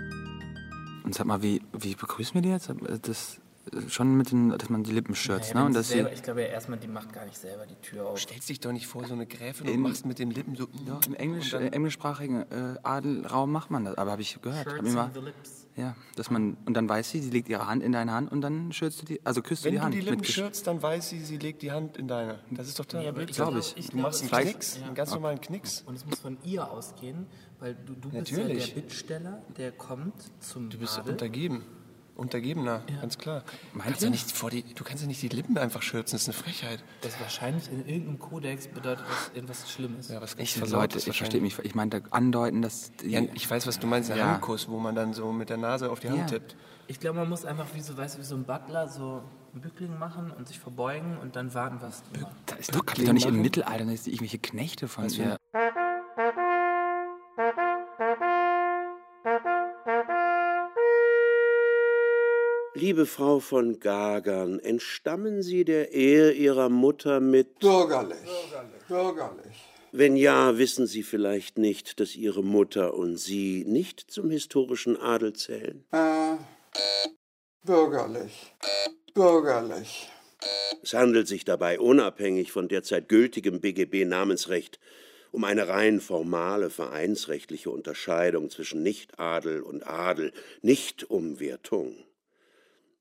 [1.03, 2.71] Und sag mal, wie, wie begrüßen wir die jetzt?
[3.01, 3.41] Das
[3.87, 5.65] schon mit den, dass man die Lippen schürzt, Naja, ne?
[5.65, 8.19] Und dass selber, ich glaube ja erstmal, die macht gar nicht selber die Tür auf.
[8.19, 10.67] Stellst dich doch nicht vor so eine Gräfin In- und machst mit den Lippen so.
[10.85, 13.97] Doch, im Englisch, englischsprachigen äh, Adelraum macht man das.
[13.97, 14.67] Aber habe ich gehört.
[14.67, 15.64] Hab ich mal, the lips.
[15.77, 18.41] Ja, dass man und dann weiß sie, sie legt ihre Hand in deine Hand und
[18.41, 19.93] dann schürzt du die, also küsst du Wenn die du Hand.
[19.95, 22.39] die Lippen mit Gesch- schürzt, dann weiß sie, sie legt die Hand in deine.
[22.51, 23.01] Das ist doch toll.
[23.03, 23.89] Ja, ich Glaub glaube, ich.
[23.89, 24.85] Du machst einen Knicks, ja.
[24.85, 25.81] einen ganz normalen Knicks.
[25.85, 27.25] Und es muss von ihr ausgehen,
[27.59, 31.11] weil du, du bist ja der Bittsteller, der kommt zum Du bist Adel.
[31.13, 31.63] untergeben.
[32.15, 33.43] Untergebener, ganz klar.
[33.73, 36.21] Du kannst, ja nicht vor die, du kannst ja nicht die Lippen einfach schürzen, das
[36.23, 36.83] ist eine Frechheit.
[37.01, 40.07] Das wahrscheinlich in irgendeinem Kodex bedeutet das irgendwas Schlimmes.
[40.09, 43.67] Ja, was Ich Leute, ist ich verstehe mich, ich meinte andeuten, dass Ja, ich weiß,
[43.67, 44.27] was du meinst, der Ja.
[44.31, 46.25] Handkuss, wo man dann so mit der Nase auf die Hand Ja.
[46.25, 46.55] tippt.
[46.87, 49.61] Ich glaube, man muss einfach wie so, weißt du, wie so ein Butler so ein
[49.61, 52.25] Bückling machen und sich verbeugen und dann warten, was du.
[52.45, 55.17] Das ist doch, gab doch nicht im Mittelalter, dass die irgendwelche Knechte von Was
[62.85, 67.57] Liebe Frau von Gagern, entstammen Sie der Ehe Ihrer Mutter mit...
[67.57, 68.19] Bürgerlich.
[68.87, 69.55] Bürgerlich.
[69.91, 75.33] Wenn ja, wissen Sie vielleicht nicht, dass Ihre Mutter und Sie nicht zum historischen Adel
[75.33, 75.83] zählen?
[75.93, 76.35] Äh,
[77.63, 78.53] bürgerlich.
[79.15, 80.07] Bürgerlich.
[80.83, 84.79] Es handelt sich dabei unabhängig von derzeit gültigem BGB-Namensrecht
[85.31, 90.31] um eine rein formale vereinsrechtliche Unterscheidung zwischen Nichtadel und Adel,
[90.61, 92.04] nicht um Wertung.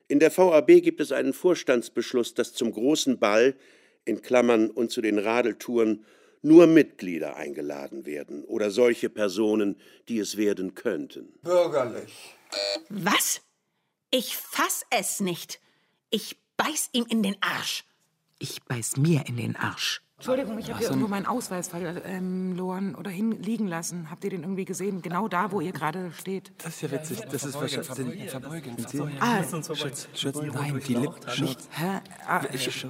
[0.08, 3.54] In der VAB gibt es einen Vorstandsbeschluss, dass zum großen Ball
[4.04, 6.04] in Klammern und zu den Radeltouren
[6.42, 11.32] nur Mitglieder eingeladen werden oder solche Personen, die es werden könnten.
[11.42, 12.36] Bürgerlich.
[12.90, 13.40] Was?
[14.10, 15.58] Ich fass es nicht.
[16.10, 17.84] Ich beiß ihm in den Arsch.
[18.38, 20.03] Ich beiß mir in den Arsch.
[20.24, 24.10] Entschuldigung, ich habe hier irgendwo meinen Ausweis verloren oder hinliegen lassen.
[24.10, 25.02] Habt ihr den irgendwie gesehen?
[25.02, 26.50] Genau da, wo ihr gerade steht.
[26.58, 27.20] Das ist ja witzig.
[27.30, 28.22] Das ist wahrscheinlich.
[28.22, 28.74] Sie- verbeugen.
[29.20, 29.42] Ah,
[29.74, 31.42] Schürz, Schürz, nein, die Lippen.
[31.44, 31.60] Nicht.
[31.72, 32.00] Hä?
[32.26, 32.86] Ah, Ich,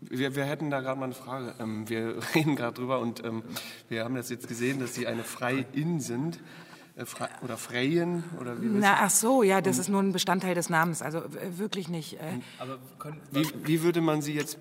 [0.00, 1.54] wir, wir hätten da gerade mal eine Frage.
[1.58, 3.42] Ähm, wir reden gerade drüber und ähm,
[3.90, 6.40] wir haben das jetzt gesehen, dass Sie eine Freien sind.
[7.00, 10.54] Äh, Fre oder Freien oder wie Na, ach so, ja, das ist nur ein Bestandteil
[10.54, 11.02] des Namens.
[11.02, 12.14] Also äh, wirklich nicht.
[12.14, 14.58] Äh, Aber können, Wie, wie würde man Sie jetzt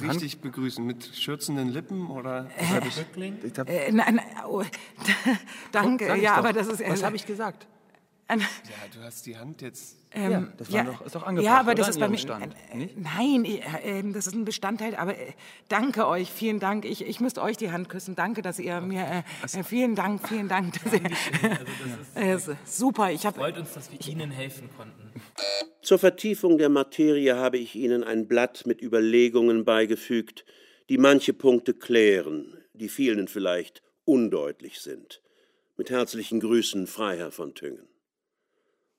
[0.00, 0.84] äh, richtig begrüßen?
[0.84, 2.48] Mit schürzenden Lippen oder?
[2.72, 3.38] oder Bückling?
[3.42, 4.62] Ich hab, äh, nein, oh,
[5.72, 6.16] danke.
[6.16, 6.38] Ich ja, doch.
[6.38, 6.86] aber das ist.
[6.86, 7.66] Was habe ich gesagt?
[8.28, 8.44] Äh, Ja,
[8.92, 9.96] du hast die Hand jetzt.
[10.10, 12.06] Ähm, Ja, das war doch- ist doch angebracht, Ja, aber das oder?
[12.12, 12.50] ist In bei mir.
[12.72, 12.96] Äh, nicht?
[12.98, 14.96] Nein, äh, äh, das ist ein Bestandteil.
[14.96, 15.32] Aber äh,
[15.68, 16.84] danke euch, vielen Dank.
[16.84, 18.16] Ich, ich müsste euch die Hand küssen.
[18.16, 19.02] Danke, dass ihr mir.
[19.02, 19.22] Äh,
[19.58, 20.74] äh, vielen Dank, vielen Dank.
[20.82, 21.00] Dass ihr,
[22.16, 23.12] äh, ist super.
[23.12, 23.38] Ich habe.
[23.38, 25.12] Freut uns, dass wir Ihnen helfen konnten.
[25.82, 30.44] Zur Vertiefung der Materie habe ich Ihnen ein Blatt mit Überlegungen beigefügt,
[30.88, 35.22] die manche Punkte klären, die vielen vielleicht undeutlich sind.
[35.76, 37.86] Mit herzlichen Grüßen, Freiherr von Thüngen.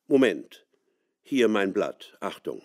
[0.07, 0.65] Moment.
[1.21, 2.17] Hier mein Blatt.
[2.21, 2.61] Achtung.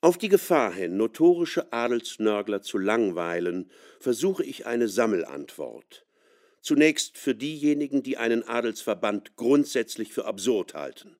[0.00, 6.06] Auf die Gefahr hin, notorische Adelsnörgler zu langweilen, versuche ich eine Sammelantwort.
[6.60, 11.16] Zunächst für diejenigen, die einen Adelsverband grundsätzlich für absurd halten.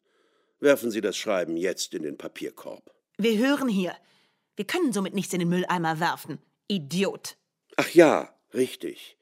[0.61, 2.95] Werfen Sie das Schreiben jetzt in den Papierkorb.
[3.19, 3.97] Wir hören hier.
[4.55, 6.39] Wir können somit nichts in den Mülleimer werfen.
[6.69, 7.37] Idiot.
[7.77, 9.17] Ach ja, richtig.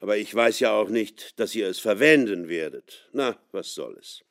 [0.00, 3.08] Aber ich weiß ja auch nicht, dass ihr es verwenden werdet.
[3.12, 4.22] Na, was soll es.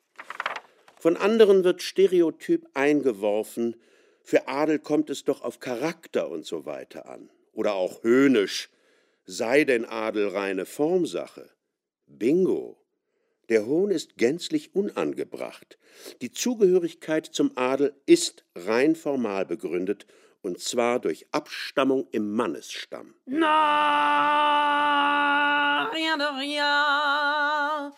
[0.98, 3.76] Von anderen wird stereotyp eingeworfen,
[4.22, 7.30] für Adel kommt es doch auf Charakter und so weiter an.
[7.52, 8.68] Oder auch höhnisch,
[9.24, 11.50] sei denn Adel reine Formsache.
[12.06, 12.76] Bingo.
[13.48, 15.78] Der Hohn ist gänzlich unangebracht.
[16.20, 20.06] Die Zugehörigkeit zum Adel ist rein formal begründet,
[20.42, 23.14] und zwar durch Abstammung im Mannesstamm.
[23.26, 23.48] Na,
[25.96, 27.92] ja doch, ja.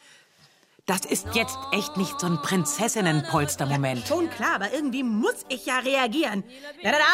[0.86, 4.09] Das ist jetzt echt nicht so ein Prinzessinnenpolster-Moment.
[4.09, 6.43] Schon klar, aber irgendwie muss ich ja reagieren.
[6.82, 7.05] Da, da, da,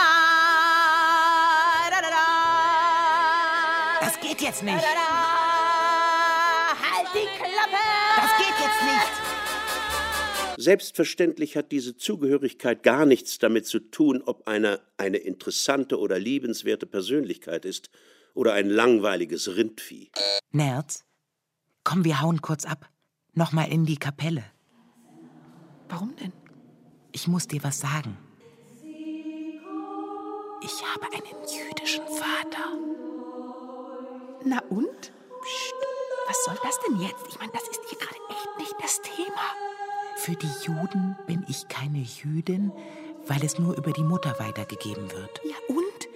[1.90, 2.16] da, da, da.
[4.00, 4.78] Das geht jetzt nicht.
[4.78, 5.00] Da, da, da.
[6.90, 7.82] Halt die Klappe!
[8.16, 9.37] Das geht jetzt nicht.
[10.60, 16.84] Selbstverständlich hat diese Zugehörigkeit gar nichts damit zu tun, ob einer eine interessante oder liebenswerte
[16.84, 17.90] Persönlichkeit ist
[18.34, 20.10] oder ein langweiliges Rindvieh.
[20.50, 21.04] Nerz,
[21.84, 22.90] komm, wir hauen kurz ab.
[23.34, 24.42] Nochmal in die Kapelle.
[25.88, 26.32] Warum denn?
[27.12, 28.18] Ich muss dir was sagen.
[30.64, 32.66] Ich habe einen jüdischen Vater.
[34.44, 35.12] Na und?
[35.40, 35.74] Psst.
[36.26, 37.26] Was soll das denn jetzt?
[37.28, 39.54] Ich meine, das ist hier gerade echt nicht das Thema.
[40.18, 42.72] Für die Juden bin ich keine Jüdin,
[43.28, 45.40] weil es nur über die Mutter weitergegeben wird.
[45.44, 46.08] Ja und?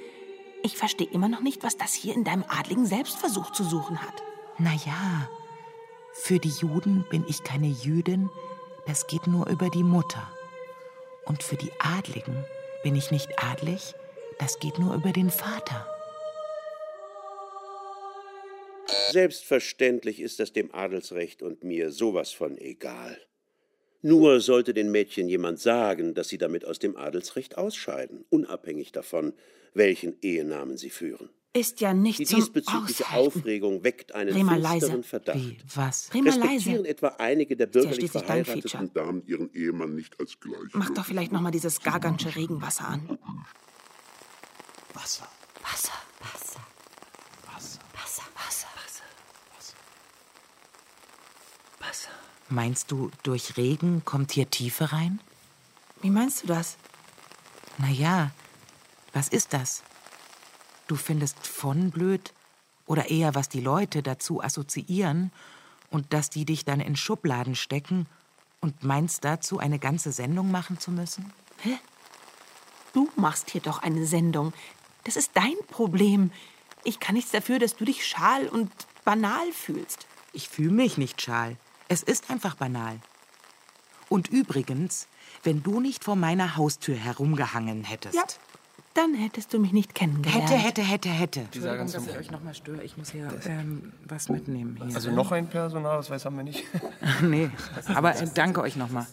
[0.65, 4.23] Ich verstehe immer noch nicht, was das hier in deinem adligen Selbstversuch zu suchen hat.
[4.59, 5.31] Na ja,
[6.15, 8.29] Für die Juden bin ich keine Jüdin,
[8.87, 10.29] das geht nur über die Mutter.
[11.25, 12.45] Und für die Adligen
[12.83, 13.95] bin ich nicht adlig,
[14.39, 15.87] das geht nur über den Vater.
[19.13, 23.17] Selbstverständlich ist das dem Adelsrecht und mir sowas von egal.
[24.03, 29.33] Nur sollte den Mädchen jemand sagen, dass sie damit aus dem Adelsrecht ausscheiden, unabhängig davon,
[29.75, 31.31] welchen Ehenamen sie führen.
[31.55, 33.27] Ist ja nicht Die diesbezügliche Aushalten.
[33.27, 35.39] Aufregung weckt einen finsteren Verdacht.
[35.39, 36.11] Wie, was?
[36.15, 38.91] Respektieren etwa einige der ja bürgerlich dein verheirateten.
[38.95, 40.73] Damen ihren Ehemann nicht als gleich.
[40.73, 43.19] Mach doch vielleicht noch mal dieses gargansche Regenwasser an.
[44.95, 45.29] Wasser.
[45.63, 45.93] Wasser.
[46.21, 46.61] Wasser.
[47.53, 47.81] Wasser.
[47.95, 48.25] Wasser.
[48.35, 49.05] Wasser.
[51.93, 52.09] Wasser.
[52.49, 55.20] Meinst du, durch Regen kommt hier Tiefe rein?
[56.01, 56.78] Wie meinst du das?
[57.76, 58.30] Na ja,
[59.12, 59.82] was ist das?
[60.86, 62.32] Du findest von blöd
[62.86, 65.32] oder eher was die Leute dazu assoziieren
[65.90, 68.07] und dass die dich dann in Schubladen stecken
[68.62, 71.30] und meinst dazu eine ganze Sendung machen zu müssen?
[71.59, 71.78] Hä?
[72.95, 74.55] Du machst hier doch eine Sendung.
[75.05, 76.32] Das ist dein Problem.
[76.84, 78.72] Ich kann nichts dafür, dass du dich schal und
[79.05, 80.07] banal fühlst.
[80.32, 81.59] Ich fühle mich nicht schal.
[81.93, 82.99] Es ist einfach banal.
[84.09, 85.09] Und übrigens,
[85.43, 88.14] wenn du nicht vor meiner Haustür herumgehangen hättest.
[88.14, 88.24] Ja,
[88.95, 90.49] dann hättest du mich nicht kennengelernt.
[90.49, 91.40] Hätte, hätte, hätte, hätte.
[91.40, 92.82] Entschuldigung, dass ich euch noch mal störe.
[92.82, 94.80] Ich muss hier ähm, was mitnehmen.
[94.82, 94.95] Hier.
[94.95, 96.64] Also noch ein Personalausweis haben wir nicht.
[97.20, 97.51] nee,
[97.88, 99.07] aber äh, danke euch noch mal.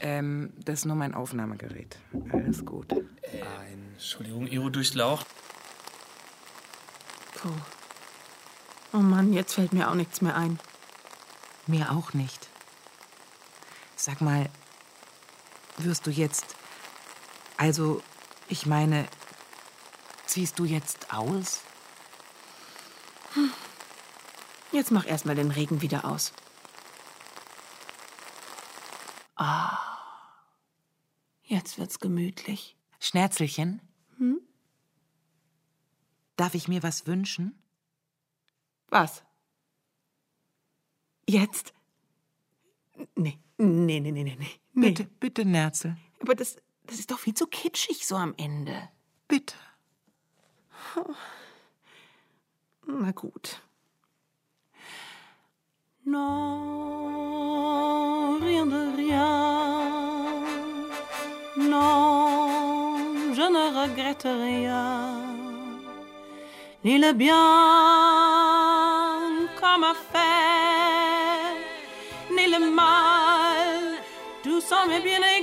[0.00, 1.96] Ähm, das ist nur mein Aufnahmegerät.
[2.32, 2.92] Alles gut.
[3.94, 5.28] Entschuldigung, Iro durchlaucht.
[7.36, 7.50] Puh.
[8.92, 10.58] Oh Mann, jetzt fällt mir auch nichts mehr ein.
[11.68, 12.48] Mir auch nicht.
[13.94, 14.48] Sag mal,
[15.76, 16.56] wirst du jetzt.
[17.58, 18.02] Also,
[18.48, 19.06] ich meine,
[20.26, 21.60] ziehst du jetzt aus?
[24.72, 26.32] Jetzt mach erst mal den Regen wieder aus.
[29.36, 29.78] Ah.
[31.42, 32.76] Jetzt wird's gemütlich.
[32.98, 33.80] Schnärzelchen,
[34.16, 34.40] Hm?
[36.36, 37.62] darf ich mir was wünschen?
[38.88, 39.22] Was?
[41.28, 41.74] Jetzt?
[43.14, 44.58] Nee, nee, nee, nee, nee, nee.
[44.72, 45.96] Bitte, bitte, Nerzel.
[46.20, 46.56] Aber das,
[46.86, 48.88] das ist doch viel zu kitschig so am Ende.
[49.28, 49.54] Bitte.
[52.86, 53.60] Na gut.
[56.04, 56.22] Non,
[58.40, 60.46] rien de rien.
[61.56, 65.28] Non, je ne regrette rien.
[66.82, 68.67] Ni le bien
[74.78, 75.37] Dame viene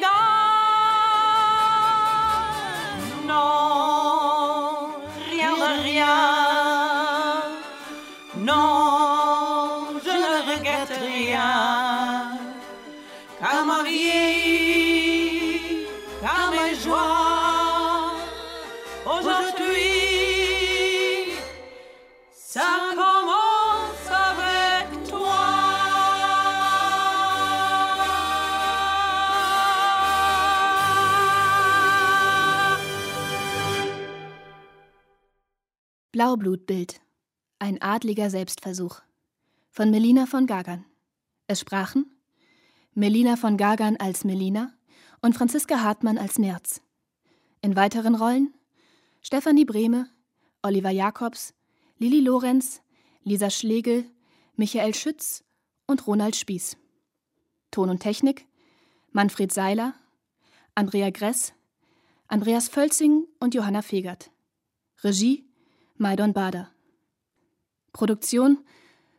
[36.25, 37.01] Blaublutbild.
[37.59, 39.01] Ein adliger Selbstversuch.
[39.69, 40.83] Von Melina von Gagern.
[41.45, 42.17] Es sprachen
[42.95, 44.73] Melina von Gagern als Melina
[45.21, 46.81] und Franziska Hartmann als Nerz.
[47.61, 48.55] In weiteren Rollen
[49.21, 50.09] Stefanie Brehme,
[50.63, 51.53] Oliver Jacobs,
[51.99, 52.81] Lili Lorenz,
[53.21, 54.05] Lisa Schlegel,
[54.55, 55.43] Michael Schütz
[55.85, 56.75] und Ronald Spieß.
[57.69, 58.47] Ton und Technik
[59.11, 59.93] Manfred Seiler,
[60.73, 61.53] Andrea Gress,
[62.27, 64.31] Andreas Völzing und Johanna Fegert.
[65.03, 65.44] Regie
[65.97, 66.69] Maidon Bader.
[67.93, 68.57] Produktion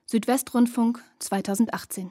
[0.04, 2.10] Südwestrundfunk 2018